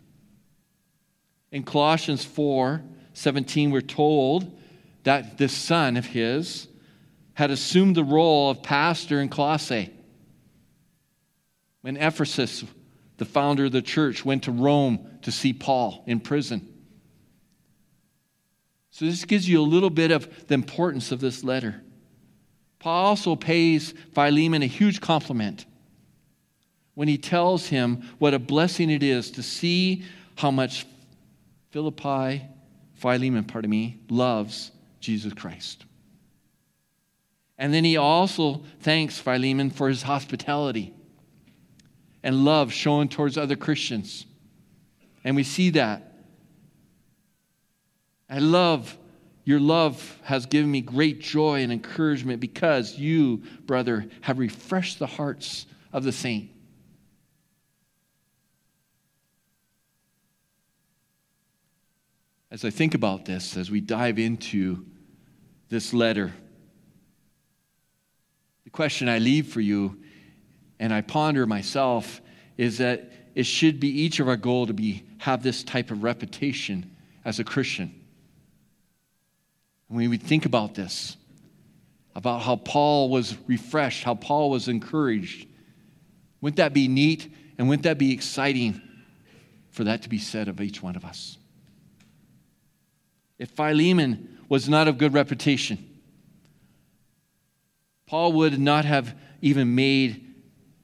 In 1.51 1.63
Colossians 1.63 2.23
4 2.23 2.83
17, 3.13 3.71
we're 3.71 3.81
told 3.81 4.57
that 5.03 5.37
this 5.37 5.51
son 5.51 5.97
of 5.97 6.05
his 6.05 6.67
had 7.33 7.51
assumed 7.51 7.95
the 7.95 8.03
role 8.03 8.51
of 8.51 8.63
pastor 8.63 9.19
in 9.19 9.29
Colossae. 9.29 9.91
When 11.81 11.97
Epaphras, 11.97 12.63
the 13.19 13.25
founder 13.25 13.65
of 13.65 13.71
the 13.71 13.81
church, 13.81 14.25
went 14.25 14.43
to 14.43 14.51
Rome 14.51 15.07
to 15.21 15.31
see 15.31 15.53
Paul 15.53 16.03
in 16.07 16.19
prison. 16.19 16.67
So, 18.91 19.05
this 19.05 19.23
gives 19.25 19.47
you 19.47 19.61
a 19.61 19.63
little 19.63 19.89
bit 19.89 20.11
of 20.11 20.47
the 20.47 20.55
importance 20.55 21.11
of 21.11 21.19
this 21.19 21.43
letter. 21.43 21.81
Paul 22.79 23.05
also 23.05 23.35
pays 23.35 23.93
Philemon 24.13 24.63
a 24.63 24.67
huge 24.67 25.01
compliment 25.01 25.65
when 26.95 27.07
he 27.07 27.17
tells 27.17 27.67
him 27.67 28.03
what 28.17 28.33
a 28.33 28.39
blessing 28.39 28.89
it 28.89 29.03
is 29.03 29.31
to 29.31 29.43
see 29.43 30.03
how 30.35 30.49
much 30.49 30.85
Philippi, 31.71 32.41
Philemon, 32.95 33.43
pardon 33.43 33.69
me, 33.69 33.99
loves 34.09 34.71
Jesus 34.99 35.33
Christ. 35.33 35.85
And 37.57 37.73
then 37.73 37.83
he 37.83 37.97
also 37.97 38.63
thanks 38.79 39.19
Philemon 39.19 39.69
for 39.69 39.89
his 39.89 40.01
hospitality 40.01 40.93
and 42.23 42.43
love 42.45 42.71
shown 42.73 43.07
towards 43.07 43.37
other 43.37 43.55
Christians. 43.55 44.25
And 45.23 45.35
we 45.35 45.43
see 45.43 45.71
that 45.71 46.09
I 48.29 48.39
love 48.39 48.97
your 49.49 49.59
love 49.59 50.19
has 50.25 50.45
given 50.45 50.69
me 50.69 50.81
great 50.81 51.21
joy 51.21 51.63
and 51.63 51.71
encouragement 51.71 52.39
because 52.39 52.99
you, 52.99 53.41
brother, 53.65 54.05
have 54.21 54.37
refreshed 54.37 54.99
the 54.99 55.07
hearts 55.07 55.65
of 55.91 56.03
the 56.03 56.11
saint. 56.11 56.51
As 62.51 62.63
I 62.63 62.69
think 62.69 62.93
about 62.93 63.25
this, 63.25 63.57
as 63.57 63.71
we 63.71 63.81
dive 63.81 64.19
into 64.19 64.85
this 65.69 65.95
letter, 65.95 66.31
the 68.65 68.69
question 68.69 69.09
I 69.09 69.17
leave 69.17 69.47
for 69.47 69.61
you 69.61 69.99
and 70.79 70.93
I 70.93 71.01
ponder 71.01 71.45
myself 71.45 72.21
is 72.57 72.77
that 72.77 73.11
it 73.35 73.45
should 73.45 73.79
be 73.79 73.89
each 73.89 74.19
of 74.19 74.27
our 74.27 74.37
goal 74.37 74.67
to 74.67 74.73
be 74.73 75.03
have 75.19 75.43
this 75.43 75.63
type 75.63 75.91
of 75.91 76.03
reputation 76.03 76.95
as 77.25 77.39
a 77.39 77.43
Christian. 77.43 77.93
When 79.87 80.09
we 80.09 80.17
think 80.17 80.45
about 80.45 80.75
this, 80.75 81.17
about 82.15 82.41
how 82.41 82.55
Paul 82.55 83.09
was 83.09 83.35
refreshed, 83.47 84.03
how 84.03 84.15
Paul 84.15 84.49
was 84.49 84.67
encouraged, 84.67 85.47
wouldn't 86.41 86.57
that 86.57 86.73
be 86.73 86.87
neat 86.87 87.31
and 87.57 87.67
wouldn't 87.67 87.83
that 87.83 87.97
be 87.97 88.13
exciting 88.13 88.81
for 89.69 89.83
that 89.83 90.03
to 90.03 90.09
be 90.09 90.17
said 90.17 90.47
of 90.47 90.61
each 90.61 90.81
one 90.81 90.95
of 90.95 91.03
us? 91.03 91.37
If 93.37 93.51
Philemon 93.51 94.37
was 94.47 94.67
not 94.69 94.87
of 94.87 94.97
good 94.97 95.13
reputation, 95.13 95.85
Paul 98.05 98.33
would 98.33 98.59
not 98.59 98.85
have 98.85 99.15
even 99.41 99.75
made 99.75 100.28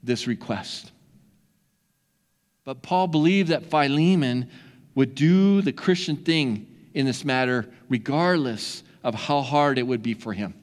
this 0.06 0.26
request. 0.26 0.92
But 2.64 2.82
Paul 2.82 3.08
believed 3.08 3.50
that 3.50 3.66
Philemon 3.66 4.48
would 4.94 5.14
do 5.14 5.62
the 5.62 5.72
Christian 5.72 6.16
thing 6.16 6.66
in 6.94 7.06
this 7.06 7.24
matter 7.24 7.68
regardless 7.88 8.82
of 9.04 9.14
how 9.14 9.42
hard 9.42 9.78
it 9.78 9.86
would 9.86 10.02
be 10.02 10.14
for 10.14 10.32
him. 10.32 10.54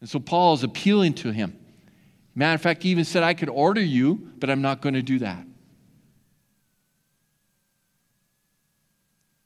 And 0.00 0.08
so 0.08 0.20
Paul 0.20 0.54
is 0.54 0.62
appealing 0.62 1.14
to 1.14 1.30
him. 1.30 1.58
Matter 2.34 2.54
of 2.54 2.60
fact, 2.60 2.82
he 2.82 2.90
even 2.90 3.04
said, 3.04 3.22
I 3.22 3.34
could 3.34 3.48
order 3.48 3.80
you, 3.80 4.32
but 4.38 4.50
I'm 4.50 4.60
not 4.60 4.80
going 4.80 4.94
to 4.94 5.02
do 5.02 5.20
that. 5.20 5.46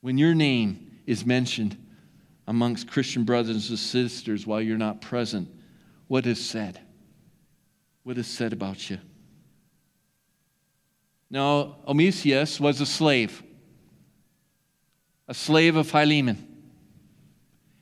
when 0.01 0.19
your 0.19 0.35
name 0.35 1.01
is 1.07 1.27
mentioned 1.27 1.77
amongst 2.47 2.89
Christian 2.89 3.25
brothers 3.25 3.69
and 3.71 3.79
sisters 3.79 4.47
while 4.47 4.61
you're 4.61 4.79
not 4.79 5.01
present, 5.01 5.49
what 6.07 6.27
is 6.27 6.43
said? 6.45 6.81
What 8.09 8.17
is 8.17 8.27
said 8.27 8.55
about 8.55 8.89
you? 8.89 8.97
Now, 11.29 11.77
Onesimus 11.87 12.59
was 12.59 12.81
a 12.81 12.87
slave, 12.87 13.43
a 15.29 15.35
slave 15.35 15.77
of 15.77 15.89
Philemon. 15.89 16.43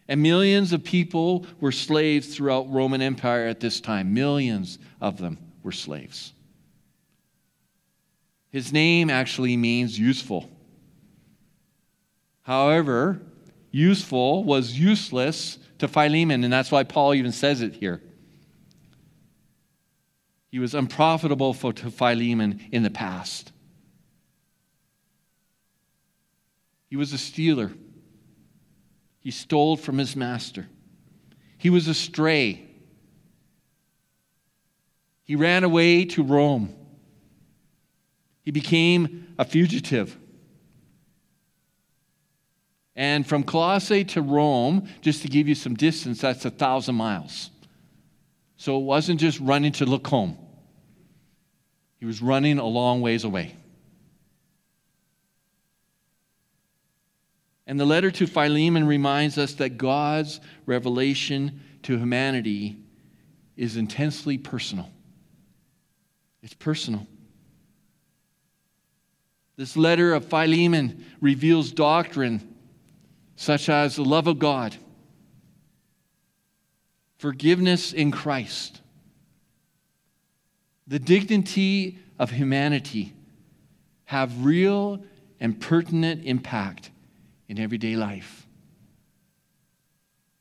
And 0.08 0.20
millions 0.20 0.72
of 0.72 0.82
people 0.82 1.46
were 1.60 1.70
slaves 1.70 2.34
throughout 2.34 2.68
Roman 2.72 3.02
Empire 3.02 3.46
at 3.46 3.60
this 3.60 3.80
time. 3.80 4.14
Millions 4.14 4.80
of 5.00 5.16
them 5.18 5.38
were 5.62 5.70
slaves. 5.70 6.32
His 8.50 8.72
name 8.72 9.10
actually 9.10 9.56
means 9.56 9.96
useful. 9.96 10.50
However, 12.42 13.22
useful 13.70 14.42
was 14.42 14.76
useless 14.76 15.58
to 15.78 15.86
Philemon, 15.86 16.42
and 16.42 16.52
that's 16.52 16.72
why 16.72 16.82
Paul 16.82 17.14
even 17.14 17.30
says 17.30 17.62
it 17.62 17.74
here. 17.74 18.02
He 20.56 20.60
was 20.60 20.74
unprofitable 20.74 21.52
for, 21.52 21.74
Philemon 21.74 22.64
in 22.72 22.82
the 22.82 22.88
past. 22.88 23.52
He 26.88 26.96
was 26.96 27.12
a 27.12 27.18
stealer. 27.18 27.72
He 29.20 29.32
stole 29.32 29.76
from 29.76 29.98
his 29.98 30.16
master. 30.16 30.66
He 31.58 31.68
was 31.68 31.88
a 31.88 31.92
stray. 31.92 32.70
He 35.24 35.36
ran 35.36 35.62
away 35.62 36.06
to 36.06 36.22
Rome. 36.22 36.74
He 38.40 38.50
became 38.50 39.34
a 39.38 39.44
fugitive. 39.44 40.16
And 42.94 43.26
from 43.26 43.42
Colossae 43.42 44.06
to 44.06 44.22
Rome, 44.22 44.88
just 45.02 45.20
to 45.20 45.28
give 45.28 45.48
you 45.48 45.54
some 45.54 45.74
distance, 45.74 46.22
that's 46.22 46.46
a 46.46 46.50
thousand 46.50 46.94
miles. 46.94 47.50
So 48.56 48.78
it 48.78 48.84
wasn't 48.84 49.20
just 49.20 49.38
running 49.40 49.72
to 49.72 49.84
look 49.84 50.06
home, 50.06 50.38
he 51.98 52.06
was 52.06 52.20
running 52.22 52.58
a 52.58 52.66
long 52.66 53.00
ways 53.00 53.24
away. 53.24 53.54
And 57.66 57.80
the 57.80 57.84
letter 57.84 58.10
to 58.12 58.26
Philemon 58.26 58.86
reminds 58.86 59.38
us 59.38 59.54
that 59.54 59.76
God's 59.76 60.40
revelation 60.66 61.60
to 61.82 61.98
humanity 61.98 62.76
is 63.56 63.76
intensely 63.76 64.38
personal. 64.38 64.88
It's 66.42 66.54
personal. 66.54 67.06
This 69.56 69.76
letter 69.76 70.12
of 70.12 70.26
Philemon 70.26 71.04
reveals 71.20 71.72
doctrine 71.72 72.54
such 73.36 73.68
as 73.68 73.96
the 73.96 74.04
love 74.04 74.26
of 74.26 74.38
God, 74.38 74.76
forgiveness 77.18 77.92
in 77.92 78.10
Christ, 78.10 78.80
the 80.86 80.98
dignity 80.98 81.98
of 82.18 82.30
humanity 82.30 83.12
have 84.04 84.44
real 84.44 85.04
and 85.40 85.60
pertinent 85.60 86.24
impact 86.24 86.90
in 87.48 87.58
everyday 87.58 87.96
life. 87.96 88.46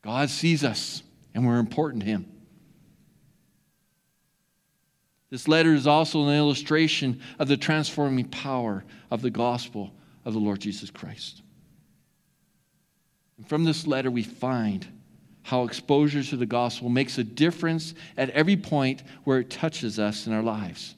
God 0.02 0.30
sees 0.30 0.62
us 0.62 1.02
and 1.34 1.46
we're 1.46 1.58
important 1.58 2.04
to 2.04 2.08
Him. 2.08 2.26
This 5.30 5.48
letter 5.48 5.74
is 5.74 5.86
also 5.86 6.28
an 6.28 6.34
illustration 6.34 7.20
of 7.38 7.48
the 7.48 7.56
transforming 7.56 8.26
power 8.26 8.84
of 9.10 9.22
the 9.22 9.30
gospel 9.30 9.92
of 10.24 10.32
the 10.32 10.38
Lord 10.38 10.60
Jesus 10.60 10.90
Christ. 10.90 11.42
And 13.36 13.48
from 13.48 13.64
this 13.64 13.86
letter, 13.86 14.10
we 14.10 14.22
find 14.22 14.86
how 15.46 15.62
exposure 15.62 16.24
to 16.24 16.36
the 16.36 16.44
gospel 16.44 16.88
makes 16.88 17.18
a 17.18 17.22
difference 17.22 17.94
at 18.16 18.30
every 18.30 18.56
point 18.56 19.04
where 19.22 19.38
it 19.38 19.48
touches 19.48 19.96
us 19.96 20.26
in 20.26 20.32
our 20.32 20.42
lives. 20.42 20.96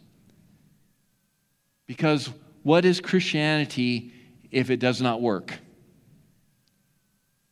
Because 1.87 2.31
what 2.63 2.87
is 2.87 2.99
Christianity 2.99 4.11
if 4.51 4.71
it 4.71 4.79
does 4.79 5.03
not 5.03 5.21
work? 5.21 5.53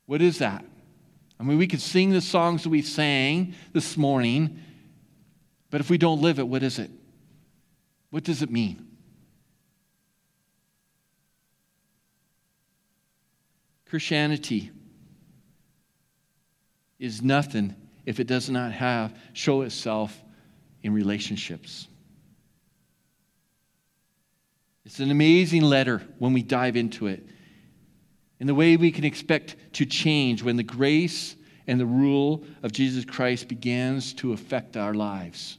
What 0.07 0.23
is 0.23 0.39
that? 0.39 0.65
I 1.39 1.43
mean, 1.43 1.59
we 1.59 1.67
could 1.67 1.83
sing 1.83 2.13
the 2.13 2.23
songs 2.23 2.63
that 2.63 2.71
we 2.71 2.81
sang 2.81 3.55
this 3.75 3.99
morning, 3.99 4.59
but 5.69 5.83
if 5.83 5.91
we 5.91 5.99
don't 5.99 6.23
live 6.23 6.39
it, 6.39 6.49
what 6.49 6.63
is 6.63 6.79
it? 6.79 6.91
What 8.09 8.25
does 8.25 8.41
it 8.41 8.51
mean? 8.51 8.87
Christianity 13.85 14.71
is 16.99 17.23
nothing 17.23 17.75
if 18.05 18.21
it 18.21 18.27
does 18.27 18.49
not 18.49 18.73
have 18.73 19.17
show 19.33 19.63
itself 19.63 20.23
in 20.83 20.93
relationships. 20.93 21.89
It's 24.85 25.01
an 25.01 25.11
amazing 25.11 25.63
letter 25.63 26.01
when 26.19 26.33
we 26.33 26.43
dive 26.43 26.77
into 26.77 27.09
it 27.09 27.27
in 28.39 28.47
the 28.47 28.55
way 28.55 28.77
we 28.77 28.93
can 28.93 29.05
expect 29.05 29.57
to 29.75 29.85
change 29.85 30.43
when 30.43 30.57
the 30.57 30.63
grace 30.63 31.35
and 31.67 31.81
the 31.81 31.87
rule 31.87 32.45
of 32.63 32.73
Jesus 32.73 33.05
Christ 33.05 33.49
begins 33.49 34.15
to 34.15 34.33
affect 34.33 34.77
our 34.77 34.95
lives. 34.95 35.59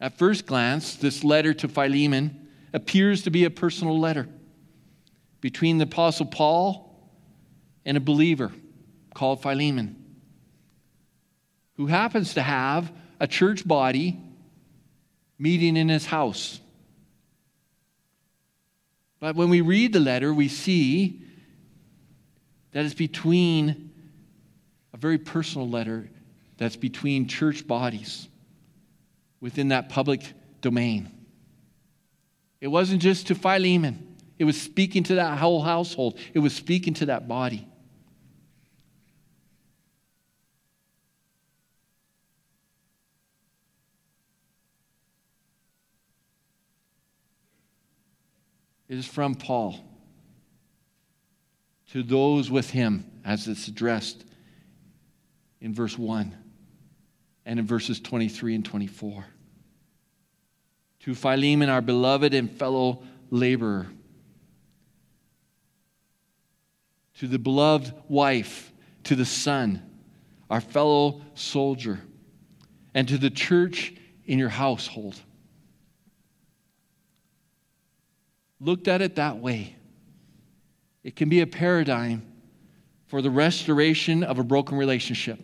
At 0.00 0.16
first 0.16 0.46
glance, 0.46 0.94
this 0.94 1.22
letter 1.22 1.52
to 1.54 1.68
Philemon 1.68 2.48
appears 2.72 3.22
to 3.22 3.30
be 3.30 3.44
a 3.44 3.50
personal 3.50 3.98
letter 3.98 4.26
between 5.40 5.78
the 5.78 5.84
Apostle 5.84 6.26
Paul 6.26 7.12
and 7.84 7.96
a 7.96 8.00
believer 8.00 8.52
called 9.20 9.42
Philemon, 9.42 10.02
who 11.74 11.84
happens 11.84 12.32
to 12.32 12.40
have 12.40 12.90
a 13.20 13.26
church 13.26 13.68
body 13.68 14.18
meeting 15.38 15.76
in 15.76 15.90
his 15.90 16.06
house. 16.06 16.58
But 19.18 19.36
when 19.36 19.50
we 19.50 19.60
read 19.60 19.92
the 19.92 20.00
letter, 20.00 20.32
we 20.32 20.48
see 20.48 21.20
that 22.72 22.86
it's 22.86 22.94
between 22.94 23.90
a 24.94 24.96
very 24.96 25.18
personal 25.18 25.68
letter 25.68 26.08
that's 26.56 26.76
between 26.76 27.28
church 27.28 27.66
bodies 27.66 28.26
within 29.42 29.68
that 29.68 29.90
public 29.90 30.22
domain. 30.62 31.10
It 32.62 32.68
wasn't 32.68 33.02
just 33.02 33.26
to 33.26 33.34
Philemon, 33.34 34.16
it 34.38 34.44
was 34.44 34.58
speaking 34.58 35.02
to 35.02 35.16
that 35.16 35.36
whole 35.36 35.60
household, 35.60 36.18
it 36.32 36.38
was 36.38 36.56
speaking 36.56 36.94
to 36.94 37.06
that 37.06 37.28
body. 37.28 37.66
Is 48.90 49.06
from 49.06 49.36
Paul 49.36 49.76
to 51.92 52.02
those 52.02 52.50
with 52.50 52.70
him, 52.70 53.04
as 53.24 53.46
it's 53.46 53.68
addressed 53.68 54.24
in 55.60 55.72
verse 55.72 55.96
1 55.96 56.36
and 57.46 57.58
in 57.60 57.66
verses 57.66 58.00
23 58.00 58.56
and 58.56 58.64
24. 58.64 59.24
To 61.00 61.14
Philemon, 61.14 61.68
our 61.68 61.80
beloved 61.80 62.34
and 62.34 62.50
fellow 62.50 63.02
laborer. 63.30 63.86
To 67.18 67.28
the 67.28 67.38
beloved 67.38 67.92
wife, 68.08 68.72
to 69.04 69.14
the 69.14 69.24
son, 69.24 69.82
our 70.50 70.60
fellow 70.60 71.22
soldier, 71.34 72.00
and 72.92 73.06
to 73.06 73.18
the 73.18 73.30
church 73.30 73.94
in 74.24 74.38
your 74.38 74.48
household. 74.48 75.20
Looked 78.60 78.88
at 78.88 79.00
it 79.00 79.16
that 79.16 79.38
way, 79.38 79.76
it 81.02 81.16
can 81.16 81.28
be 81.28 81.40
a 81.40 81.46
paradigm 81.46 82.22
for 83.06 83.22
the 83.22 83.30
restoration 83.30 84.22
of 84.22 84.38
a 84.38 84.44
broken 84.44 84.76
relationship. 84.76 85.40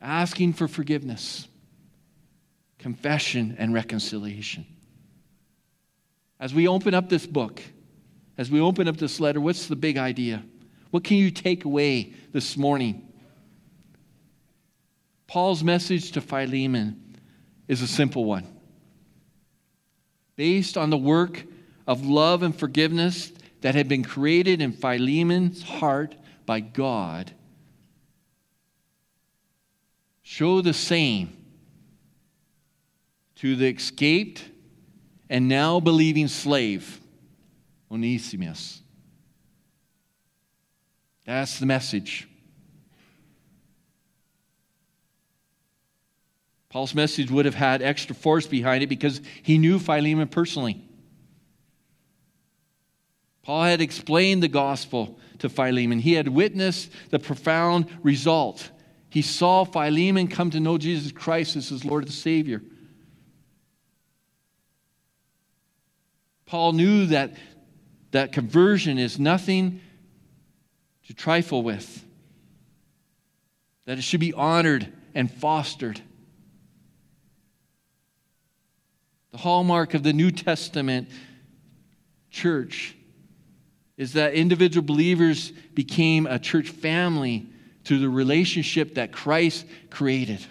Asking 0.00 0.52
for 0.52 0.68
forgiveness, 0.68 1.48
confession, 2.78 3.56
and 3.58 3.74
reconciliation. 3.74 4.66
As 6.38 6.54
we 6.54 6.68
open 6.68 6.94
up 6.94 7.08
this 7.08 7.26
book, 7.26 7.62
as 8.38 8.50
we 8.50 8.60
open 8.60 8.88
up 8.88 8.96
this 8.96 9.20
letter, 9.20 9.40
what's 9.40 9.66
the 9.66 9.76
big 9.76 9.98
idea? 9.98 10.42
What 10.90 11.04
can 11.04 11.16
you 11.16 11.30
take 11.30 11.64
away 11.64 12.14
this 12.32 12.56
morning? 12.56 13.06
Paul's 15.26 15.62
message 15.62 16.12
to 16.12 16.20
Philemon 16.20 17.18
is 17.68 17.82
a 17.82 17.86
simple 17.86 18.24
one 18.24 18.46
based 20.40 20.78
on 20.78 20.88
the 20.88 20.96
work 20.96 21.44
of 21.86 22.06
love 22.06 22.42
and 22.42 22.58
forgiveness 22.58 23.30
that 23.60 23.74
had 23.74 23.86
been 23.88 24.02
created 24.02 24.62
in 24.62 24.72
Philemon's 24.72 25.62
heart 25.62 26.14
by 26.46 26.60
God, 26.60 27.30
show 30.22 30.62
the 30.62 30.72
same 30.72 31.36
to 33.36 33.54
the 33.54 33.68
escaped 33.68 34.48
and 35.28 35.46
now 35.46 35.78
believing 35.78 36.26
slave 36.26 37.02
Onesimus. 37.92 38.80
That's 41.26 41.58
the 41.58 41.66
message. 41.66 42.29
Paul's 46.70 46.94
message 46.94 47.30
would 47.30 47.44
have 47.46 47.54
had 47.54 47.82
extra 47.82 48.14
force 48.14 48.46
behind 48.46 48.82
it 48.84 48.88
because 48.88 49.20
he 49.42 49.58
knew 49.58 49.78
Philemon 49.78 50.28
personally. 50.28 50.80
Paul 53.42 53.64
had 53.64 53.80
explained 53.80 54.42
the 54.42 54.48
gospel 54.48 55.18
to 55.40 55.48
Philemon. 55.48 55.98
He 55.98 56.12
had 56.12 56.28
witnessed 56.28 56.92
the 57.10 57.18
profound 57.18 57.86
result. 58.02 58.70
He 59.08 59.22
saw 59.22 59.64
Philemon 59.64 60.28
come 60.28 60.50
to 60.50 60.60
know 60.60 60.78
Jesus 60.78 61.10
Christ 61.10 61.56
as 61.56 61.70
his 61.70 61.84
Lord 61.84 62.04
and 62.04 62.12
Savior. 62.12 62.62
Paul 66.46 66.72
knew 66.72 67.06
that, 67.06 67.34
that 68.12 68.32
conversion 68.32 68.98
is 68.98 69.18
nothing 69.18 69.80
to 71.06 71.14
trifle 71.14 71.62
with, 71.64 72.04
that 73.86 73.98
it 73.98 74.02
should 74.02 74.20
be 74.20 74.32
honored 74.32 74.92
and 75.14 75.28
fostered. 75.28 76.00
The 79.29 79.29
hallmark 79.40 79.94
of 79.94 80.02
the 80.02 80.12
New 80.12 80.30
Testament 80.30 81.08
church 82.30 82.96
is 83.96 84.12
that 84.12 84.34
individual 84.34 84.86
believers 84.86 85.50
became 85.74 86.26
a 86.26 86.38
church 86.38 86.70
family 86.70 87.48
through 87.84 87.98
the 87.98 88.08
relationship 88.08 88.94
that 88.94 89.12
Christ 89.12 89.66
created. 89.90 90.44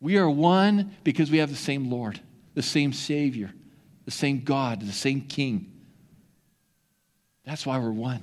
We 0.00 0.16
are 0.16 0.30
one 0.30 0.96
because 1.04 1.30
we 1.30 1.38
have 1.38 1.50
the 1.50 1.56
same 1.56 1.90
Lord, 1.90 2.20
the 2.54 2.62
same 2.62 2.92
Savior, 2.92 3.52
the 4.04 4.10
same 4.10 4.42
God, 4.42 4.80
the 4.80 4.92
same 4.92 5.22
King. 5.22 5.72
That's 7.44 7.66
why 7.66 7.78
we're 7.78 7.90
one. 7.90 8.22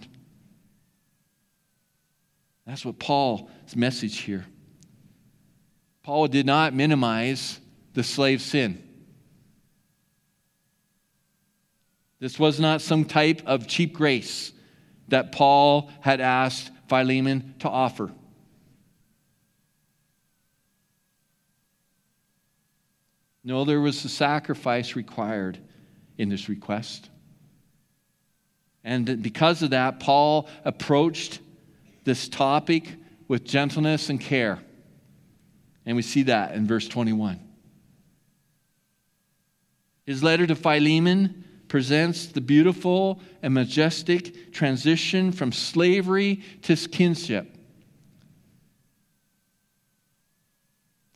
That's 2.66 2.86
what 2.86 2.98
Paul's 2.98 3.50
message 3.76 4.18
here. 4.20 4.46
Paul 6.04 6.28
did 6.28 6.46
not 6.46 6.74
minimize 6.74 7.60
the 7.94 8.04
slave 8.04 8.42
sin. 8.42 8.85
This 12.26 12.40
was 12.40 12.60
not 12.60 12.82
some 12.82 13.06
type 13.06 13.44
of 13.46 13.68
cheap 13.68 13.94
grace 13.94 14.52
that 15.10 15.32
Paul 15.32 15.92
had 16.02 16.20
asked 16.20 16.72
Philemon 16.90 17.54
to 17.60 17.70
offer. 17.70 18.12
No, 23.44 23.64
there 23.64 23.80
was 23.80 24.04
a 24.04 24.10
sacrifice 24.10 24.96
required 24.96 25.60
in 26.18 26.30
this 26.30 26.50
request. 26.50 27.12
And 28.84 29.22
because 29.22 29.62
of 29.62 29.70
that, 29.70 30.00
Paul 30.00 30.50
approached 30.64 31.38
this 32.06 32.28
topic 32.28 32.92
with 33.28 33.44
gentleness 33.44 34.10
and 34.10 34.20
care. 34.20 34.58
And 35.86 35.96
we 35.96 36.02
see 36.02 36.24
that 36.24 36.56
in 36.56 36.66
verse 36.66 36.88
21. 36.88 37.40
His 40.08 40.24
letter 40.24 40.48
to 40.48 40.56
Philemon 40.56 41.44
presents 41.76 42.28
the 42.28 42.40
beautiful 42.40 43.20
and 43.42 43.54
majestic 43.54 44.54
transition 44.54 45.34
from 45.34 45.52
slavery 45.52 46.42
to 46.62 46.74
kinship 46.74 47.54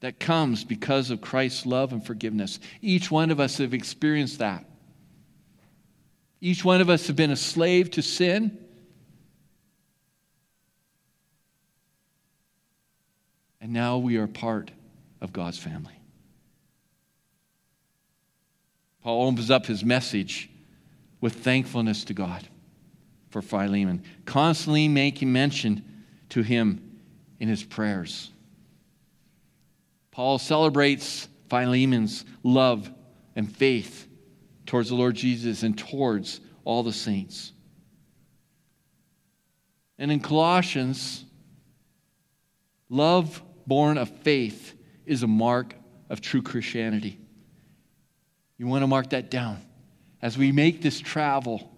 that 0.02 0.20
comes 0.20 0.66
because 0.66 1.12
of 1.12 1.22
Christ's 1.22 1.66
love 1.66 1.94
and 1.94 2.06
forgiveness. 2.06 2.60
Each 2.82 3.10
one 3.10 3.32
of 3.32 3.40
us 3.40 3.60
have 3.60 3.74
experienced 3.74 4.40
that. 4.40 4.66
Each 6.42 6.66
one 6.66 6.82
of 6.82 6.90
us 6.90 7.08
have 7.08 7.16
been 7.16 7.32
a 7.32 7.38
slave 7.38 7.92
to 7.92 8.02
sin. 8.02 8.58
And 13.62 13.72
now 13.72 13.98
we 13.98 14.18
are 14.18 14.28
part 14.28 14.72
of 15.22 15.32
God's 15.32 15.58
family. 15.58 15.94
Paul 19.02 19.28
opens 19.28 19.50
up 19.50 19.66
his 19.66 19.86
message 19.86 20.49
with 21.22 21.36
thankfulness 21.44 22.06
to 22.06 22.14
God 22.14 22.48
for 23.30 23.42
Philemon, 23.42 24.04
constantly 24.26 24.88
making 24.88 25.32
mention 25.32 25.84
to 26.30 26.42
him 26.42 27.00
in 27.40 27.48
his 27.48 27.64
prayers. 27.64 28.32
Paul 30.12 30.40
celebrates 30.40 31.28
Philemon's 31.50 32.26
love 32.44 32.92
and 33.36 33.52
faith 33.56 34.08
towards 34.66 34.90
the 34.90 34.96
Lord 34.96 35.16
Jesus 35.16 35.64
and 35.64 35.78
towards 35.78 36.42
all 36.64 36.84
the 36.84 36.94
saints. 36.94 37.54
And 39.98 40.12
in 40.12 40.20
Colossians, 40.20 41.26
love 42.90 43.42
born 43.66 43.98
of 43.98 44.10
faith 44.20 44.74
is 45.06 45.24
a 45.24 45.28
mark 45.28 45.76
of 46.10 46.22
true 46.22 46.42
Christianity. 46.42 47.20
You 48.58 48.68
want 48.68 48.84
to 48.84 48.88
mark 48.88 49.12
that 49.12 49.32
down. 49.32 49.62
As 50.22 50.38
we 50.38 50.52
make 50.52 50.82
this 50.82 51.00
travel 51.00 51.72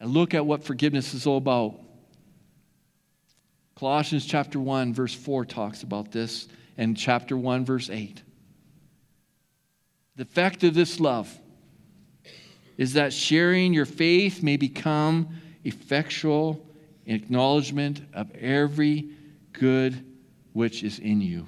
and 0.00 0.10
look 0.10 0.34
at 0.34 0.44
what 0.44 0.64
forgiveness 0.64 1.14
is 1.14 1.26
all 1.26 1.38
about. 1.38 1.74
Colossians 3.76 4.26
chapter 4.26 4.58
1, 4.58 4.92
verse 4.92 5.14
4 5.14 5.44
talks 5.44 5.82
about 5.82 6.12
this, 6.12 6.48
and 6.76 6.96
chapter 6.96 7.36
1, 7.36 7.64
verse 7.64 7.90
8. 7.90 8.22
The 10.16 10.22
effect 10.22 10.64
of 10.64 10.74
this 10.74 10.98
love 10.98 11.32
is 12.76 12.94
that 12.94 13.12
sharing 13.12 13.72
your 13.72 13.86
faith 13.86 14.42
may 14.42 14.56
become 14.56 15.28
effectual 15.64 16.64
acknowledgement 17.06 18.00
of 18.12 18.30
every 18.34 19.10
good 19.52 20.04
which 20.52 20.82
is 20.82 20.98
in 20.98 21.20
you 21.20 21.46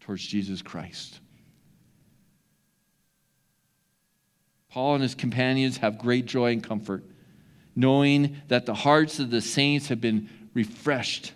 towards 0.00 0.26
Jesus 0.26 0.62
Christ. 0.62 1.20
Paul 4.74 4.94
and 4.94 5.02
his 5.04 5.14
companions 5.14 5.76
have 5.76 5.98
great 5.98 6.26
joy 6.26 6.50
and 6.50 6.60
comfort, 6.60 7.04
knowing 7.76 8.38
that 8.48 8.66
the 8.66 8.74
hearts 8.74 9.20
of 9.20 9.30
the 9.30 9.40
saints 9.40 9.86
have 9.86 10.00
been 10.00 10.28
refreshed 10.52 11.32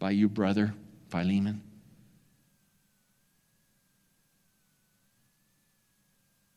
by 0.00 0.10
you, 0.10 0.28
brother 0.28 0.74
Philemon. 1.08 1.62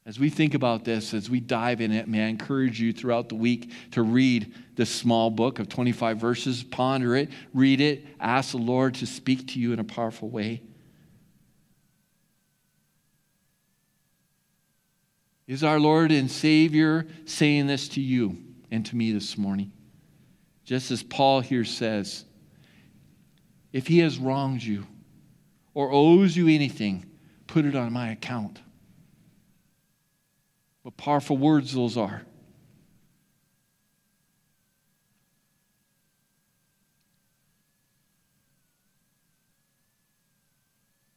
As 0.04 0.18
we 0.18 0.32
think 0.32 0.56
about 0.56 0.84
this, 0.84 1.14
as 1.14 1.30
we 1.30 1.40
dive 1.40 1.80
in 1.80 1.92
it, 1.92 2.08
may 2.08 2.24
I 2.24 2.28
encourage 2.30 2.82
you 2.82 2.92
throughout 2.92 3.30
the 3.30 3.36
week 3.36 3.72
to 3.92 4.02
read 4.02 4.52
this 4.76 4.90
small 4.90 5.30
book 5.30 5.60
of 5.60 5.70
25 5.70 6.18
verses, 6.18 6.64
ponder 6.64 7.16
it, 7.16 7.30
read 7.54 7.82
it, 7.82 8.04
ask 8.20 8.50
the 8.50 8.58
Lord 8.58 8.96
to 8.96 9.06
speak 9.06 9.50
to 9.50 9.60
you 9.60 9.74
in 9.74 9.80
a 9.80 9.84
powerful 9.84 10.28
way. 10.28 10.64
Is 15.50 15.64
our 15.64 15.80
Lord 15.80 16.12
and 16.12 16.30
Savior 16.30 17.08
saying 17.26 17.66
this 17.66 17.88
to 17.90 18.02
you 18.02 18.38
and 18.70 18.86
to 18.86 18.96
me 18.96 19.12
this 19.12 19.36
morning? 19.36 19.72
Just 20.64 20.92
as 20.92 21.02
Paul 21.02 21.40
here 21.40 21.66
says, 21.66 22.24
if 23.74 23.88
he 23.88 23.98
has 23.98 24.20
wronged 24.20 24.62
you 24.62 24.86
or 25.74 25.92
owes 25.92 26.38
you 26.38 26.48
anything, 26.50 27.04
put 27.48 27.66
it 27.66 27.76
on 27.76 27.92
my 27.92 28.12
account. 28.12 28.62
What 30.84 30.96
powerful 30.98 31.36
words 31.36 31.74
those 31.74 31.98
are. 31.98 32.22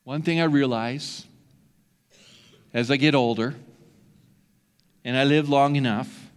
One 0.05 0.23
thing 0.23 0.41
I 0.41 0.45
realize 0.45 1.27
as 2.73 2.91
I 2.91 2.97
get 2.97 3.15
older, 3.15 3.55
and 5.05 5.17
I 5.17 5.25
live 5.25 5.49
long 5.49 5.77
enough, 5.77 6.31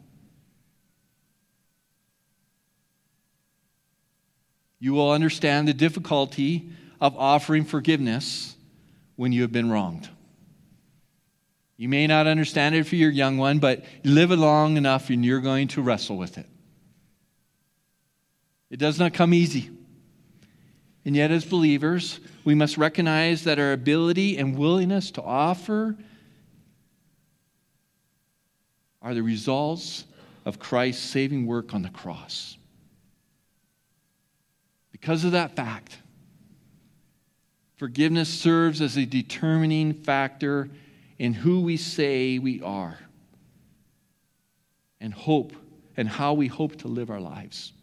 you 4.80 4.93
will 4.93 5.12
understand 5.12 5.67
the 5.67 5.73
difficulty 5.73 6.69
of 6.99 7.17
offering 7.17 7.65
forgiveness 7.65 8.56
when 9.15 9.32
you 9.32 9.41
have 9.41 9.51
been 9.51 9.69
wronged. 9.69 10.10
You 11.78 11.89
may 11.89 12.08
not 12.08 12.25
understand 12.28 12.75
it 12.75 12.86
for 12.86 12.95
your 12.95 13.10
young 13.10 13.38
one, 13.38 13.60
but 13.60 13.84
live 14.04 14.32
long 14.32 14.78
enough 14.78 15.10
and 15.10 15.25
you're 15.25 15.41
going 15.41 15.67
to 15.69 15.82
wrestle 15.82 16.17
with 16.17 16.38
it. 16.38 16.47
It 18.69 18.78
does 18.78 18.99
not 18.99 19.13
come 19.13 19.34
easy. 19.34 19.69
And 21.04 21.15
yet, 21.15 21.30
as 21.30 21.45
believers, 21.45 22.19
we 22.43 22.56
must 22.56 22.78
recognize 22.78 23.43
that 23.43 23.60
our 23.60 23.73
ability 23.73 24.38
and 24.38 24.58
willingness 24.58 25.12
to 25.12 25.21
offer 25.21 25.95
are 29.06 29.13
the 29.13 29.22
results 29.22 30.04
of 30.46 30.58
Christ's 30.58 31.04
saving 31.04 31.46
work 31.46 31.76
on 31.76 31.84
the 31.84 31.89
cross. 31.89 32.58
Because 34.91 35.24
of 35.24 35.34
that 35.34 35.56
fact, 35.56 36.00
forgiveness 37.78 38.28
serves 38.28 38.82
as 38.82 38.98
a 38.98 39.06
determining 39.06 39.94
factor 39.94 40.70
in 41.20 41.34
who 41.34 41.62
we 41.62 41.78
say 41.78 42.39
we 42.39 42.62
are. 42.62 42.98
and 45.02 45.13
hope 45.13 45.54
and 45.98 46.08
how 46.08 46.34
we 46.34 46.48
hope 46.48 46.78
to 46.78 46.88
live 46.88 47.12
our 47.12 47.20
lives. 47.20 47.74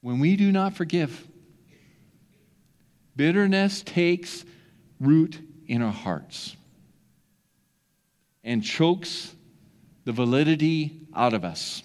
When 0.00 0.18
we 0.18 0.34
do 0.34 0.50
not 0.50 0.74
forgive, 0.74 1.28
bitterness 3.14 3.82
takes 3.82 4.44
root 4.98 5.38
in 5.68 5.82
our 5.82 5.92
hearts 5.92 6.56
and 8.44 8.62
chokes 8.62 9.34
the 10.04 10.12
validity 10.12 11.06
out 11.14 11.34
of 11.34 11.44
us. 11.44 11.82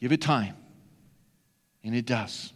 Give 0.00 0.12
it 0.12 0.20
time, 0.20 0.56
and 1.84 1.94
it 1.94 2.06
does. 2.06 2.52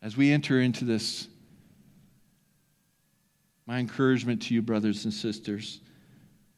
As 0.00 0.16
we 0.16 0.32
enter 0.32 0.60
into 0.60 0.84
this, 0.84 1.28
my 3.66 3.78
encouragement 3.78 4.42
to 4.42 4.54
you, 4.54 4.60
brothers 4.60 5.04
and 5.04 5.14
sisters, 5.14 5.80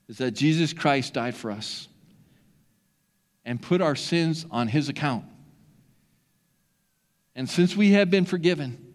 is 0.08 0.18
that 0.18 0.32
Jesus 0.32 0.72
Christ 0.72 1.14
died 1.14 1.34
for 1.34 1.50
us 1.50 1.88
and 3.44 3.60
put 3.60 3.82
our 3.82 3.96
sins 3.96 4.46
on 4.50 4.68
his 4.68 4.88
account. 4.88 5.24
And 7.34 7.48
since 7.48 7.76
we 7.76 7.92
have 7.92 8.10
been 8.10 8.24
forgiven, 8.24 8.94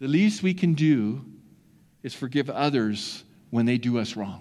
the 0.00 0.08
least 0.08 0.42
we 0.42 0.54
can 0.54 0.74
do 0.74 1.24
is 2.02 2.14
forgive 2.14 2.50
others 2.50 3.22
when 3.50 3.66
they 3.66 3.78
do 3.78 3.98
us 3.98 4.16
wrong. 4.16 4.40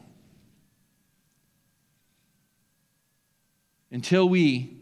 Until 3.91 4.27
we 4.27 4.77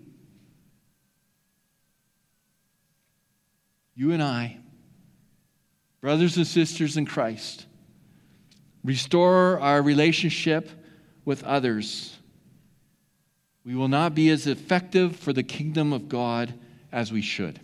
you 3.96 4.14
and 4.14 4.24
I, 4.24 4.58
brothers 6.00 6.38
and 6.38 6.48
sisters 6.48 6.96
in 6.96 7.06
Christ, 7.06 7.66
restore 8.82 9.60
our 9.60 9.82
relationship 9.82 10.70
with 11.26 11.44
others, 11.44 12.18
we 13.66 13.76
will 13.76 13.90
not 13.90 14.16
be 14.16 14.30
as 14.30 14.48
effective 14.48 15.18
for 15.18 15.34
the 15.34 15.44
kingdom 15.44 15.92
of 15.92 16.08
God 16.08 16.54
as 16.92 17.12
we 17.12 17.22
should. 17.22 17.60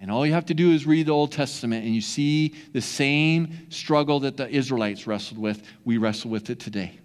And 0.00 0.10
all 0.10 0.26
you 0.26 0.32
have 0.34 0.46
to 0.46 0.54
do 0.54 0.72
is 0.72 0.86
read 0.86 1.06
the 1.06 1.12
Old 1.12 1.32
Testament, 1.32 1.84
and 1.84 1.94
you 1.94 2.00
see 2.00 2.54
the 2.72 2.82
same 2.82 3.70
struggle 3.70 4.20
that 4.20 4.36
the 4.36 4.48
Israelites 4.48 5.06
wrestled 5.06 5.40
with. 5.40 5.62
We 5.84 5.96
wrestle 5.96 6.30
with 6.30 6.50
it 6.50 6.60
today. 6.60 6.98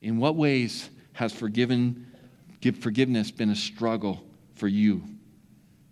In 0.00 0.18
what 0.18 0.36
ways 0.36 0.90
has 1.14 1.32
forgiven, 1.32 2.06
forgiveness 2.80 3.30
been 3.30 3.50
a 3.50 3.56
struggle 3.56 4.22
for 4.54 4.68
you 4.68 5.02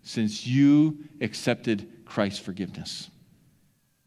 since 0.03 0.47
you 0.47 0.99
accepted 1.21 1.91
Christ's 2.05 2.41
forgiveness? 2.41 3.11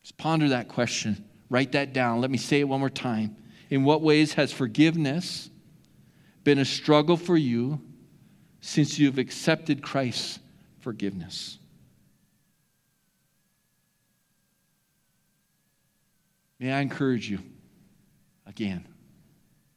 Just 0.01 0.17
ponder 0.17 0.49
that 0.49 0.67
question. 0.67 1.23
Write 1.49 1.71
that 1.73 1.93
down. 1.93 2.21
Let 2.21 2.31
me 2.31 2.37
say 2.37 2.59
it 2.59 2.67
one 2.67 2.79
more 2.79 2.89
time. 2.89 3.35
In 3.73 3.83
what 3.83 4.03
ways 4.03 4.33
has 4.35 4.51
forgiveness 4.51 5.49
been 6.43 6.59
a 6.59 6.63
struggle 6.63 7.17
for 7.17 7.35
you 7.35 7.81
since 8.61 8.99
you've 8.99 9.17
accepted 9.17 9.81
Christ's 9.81 10.37
forgiveness? 10.81 11.57
May 16.59 16.71
I 16.71 16.81
encourage 16.81 17.27
you 17.27 17.39
again 18.45 18.87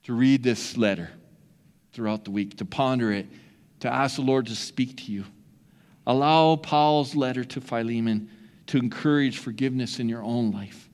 to 0.03 0.13
read 0.13 0.43
this 0.43 0.77
letter 0.77 1.09
throughout 1.95 2.27
the 2.27 2.33
week, 2.33 2.59
to 2.59 2.67
ponder 2.67 3.11
it, 3.13 3.27
to 3.81 3.91
ask 3.91 4.17
the 4.17 4.23
Lord 4.23 4.45
to 4.49 4.55
speak 4.55 4.99
to 5.07 5.11
you. 5.11 5.25
Allow 6.07 6.57
Paul's 6.57 7.17
letter 7.17 7.45
to 7.45 7.63
Philemon 7.63 8.29
to 8.67 8.77
encourage 8.77 9.39
forgiveness 9.39 9.99
in 9.99 10.07
your 10.07 10.23
own 10.23 10.53
life. 10.53 10.91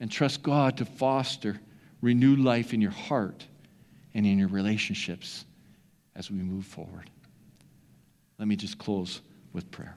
And 0.00 0.12
trust 0.12 0.42
God 0.42 0.76
to 0.76 0.84
foster 0.84 1.60
renewed 2.04 2.38
life 2.38 2.74
in 2.74 2.82
your 2.82 2.90
heart 2.90 3.46
and 4.12 4.26
in 4.26 4.38
your 4.38 4.48
relationships 4.48 5.46
as 6.14 6.30
we 6.30 6.36
move 6.36 6.66
forward. 6.66 7.08
Let 8.38 8.46
me 8.46 8.56
just 8.56 8.78
close 8.78 9.22
with 9.54 9.70
prayer. 9.70 9.96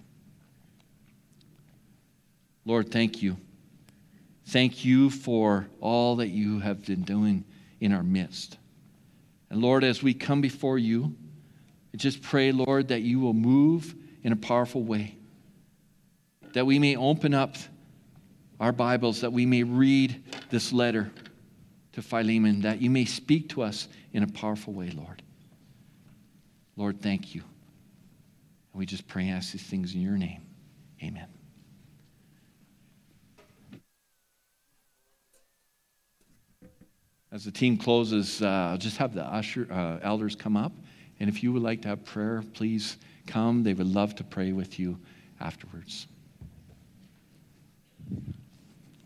Lord, 2.66 2.92
thank 2.92 3.22
you. 3.22 3.36
Thank 4.48 4.86
you 4.86 5.10
for 5.10 5.68
all 5.82 6.16
that 6.18 6.30
you 6.30 6.60
have 6.60 6.86
been 6.86 7.02
doing 7.02 7.44
in 7.82 7.92
our 7.92 8.04
midst. 8.04 8.58
And 9.50 9.62
Lord, 9.62 9.84
as 9.84 10.02
we 10.02 10.14
come 10.14 10.40
before 10.40 10.78
you, 10.78 11.14
I 11.94 11.98
just 11.98 12.22
pray, 12.22 12.54
Lord, 12.54 12.88
that 12.88 13.02
you 13.02 13.20
will 13.20 13.34
move 13.34 13.94
in 14.24 14.32
a 14.32 14.38
powerful 14.38 14.82
way. 14.82 15.16
That 16.54 16.66
we 16.66 16.80
may 16.80 16.96
open 16.96 17.34
up 17.34 17.58
our 18.62 18.72
Bibles, 18.72 19.22
that 19.22 19.34
we 19.34 19.46
may 19.46 19.64
read 19.64 20.24
this 20.50 20.72
letter 20.72 21.12
to 21.98 22.04
Philemon, 22.04 22.62
that 22.62 22.80
you 22.80 22.92
may 22.92 23.06
speak 23.06 23.50
to 23.50 23.64
us 23.64 23.88
in 24.14 24.22
a 24.22 24.28
powerful 24.28 24.72
way, 24.72 24.92
Lord. 24.92 25.24
Lord, 26.76 27.02
thank 27.02 27.34
you. 27.34 27.42
And 27.42 28.80
we 28.80 28.86
just 28.86 29.08
pray 29.08 29.24
and 29.24 29.32
ask 29.32 29.52
these 29.52 29.64
things 29.64 29.96
in 29.96 30.02
your 30.02 30.16
name. 30.16 30.44
Amen. 31.02 31.26
As 37.32 37.46
the 37.46 37.52
team 37.52 37.78
closes, 37.78 38.44
uh, 38.44 38.48
I'll 38.48 38.78
just 38.78 38.98
have 38.98 39.16
the 39.16 39.26
usher, 39.26 39.68
uh, 39.72 39.98
elders 40.04 40.36
come 40.36 40.56
up. 40.56 40.74
And 41.20 41.28
if 41.28 41.42
you 41.42 41.52
would 41.52 41.64
like 41.64 41.82
to 41.82 41.88
have 41.88 42.06
prayer, 42.06 42.44
please 42.54 42.98
come. 43.26 43.64
They 43.64 43.74
would 43.74 43.88
love 43.88 44.14
to 44.18 44.24
pray 44.24 44.52
with 44.52 44.78
you 44.78 45.00
afterwards. 45.40 46.06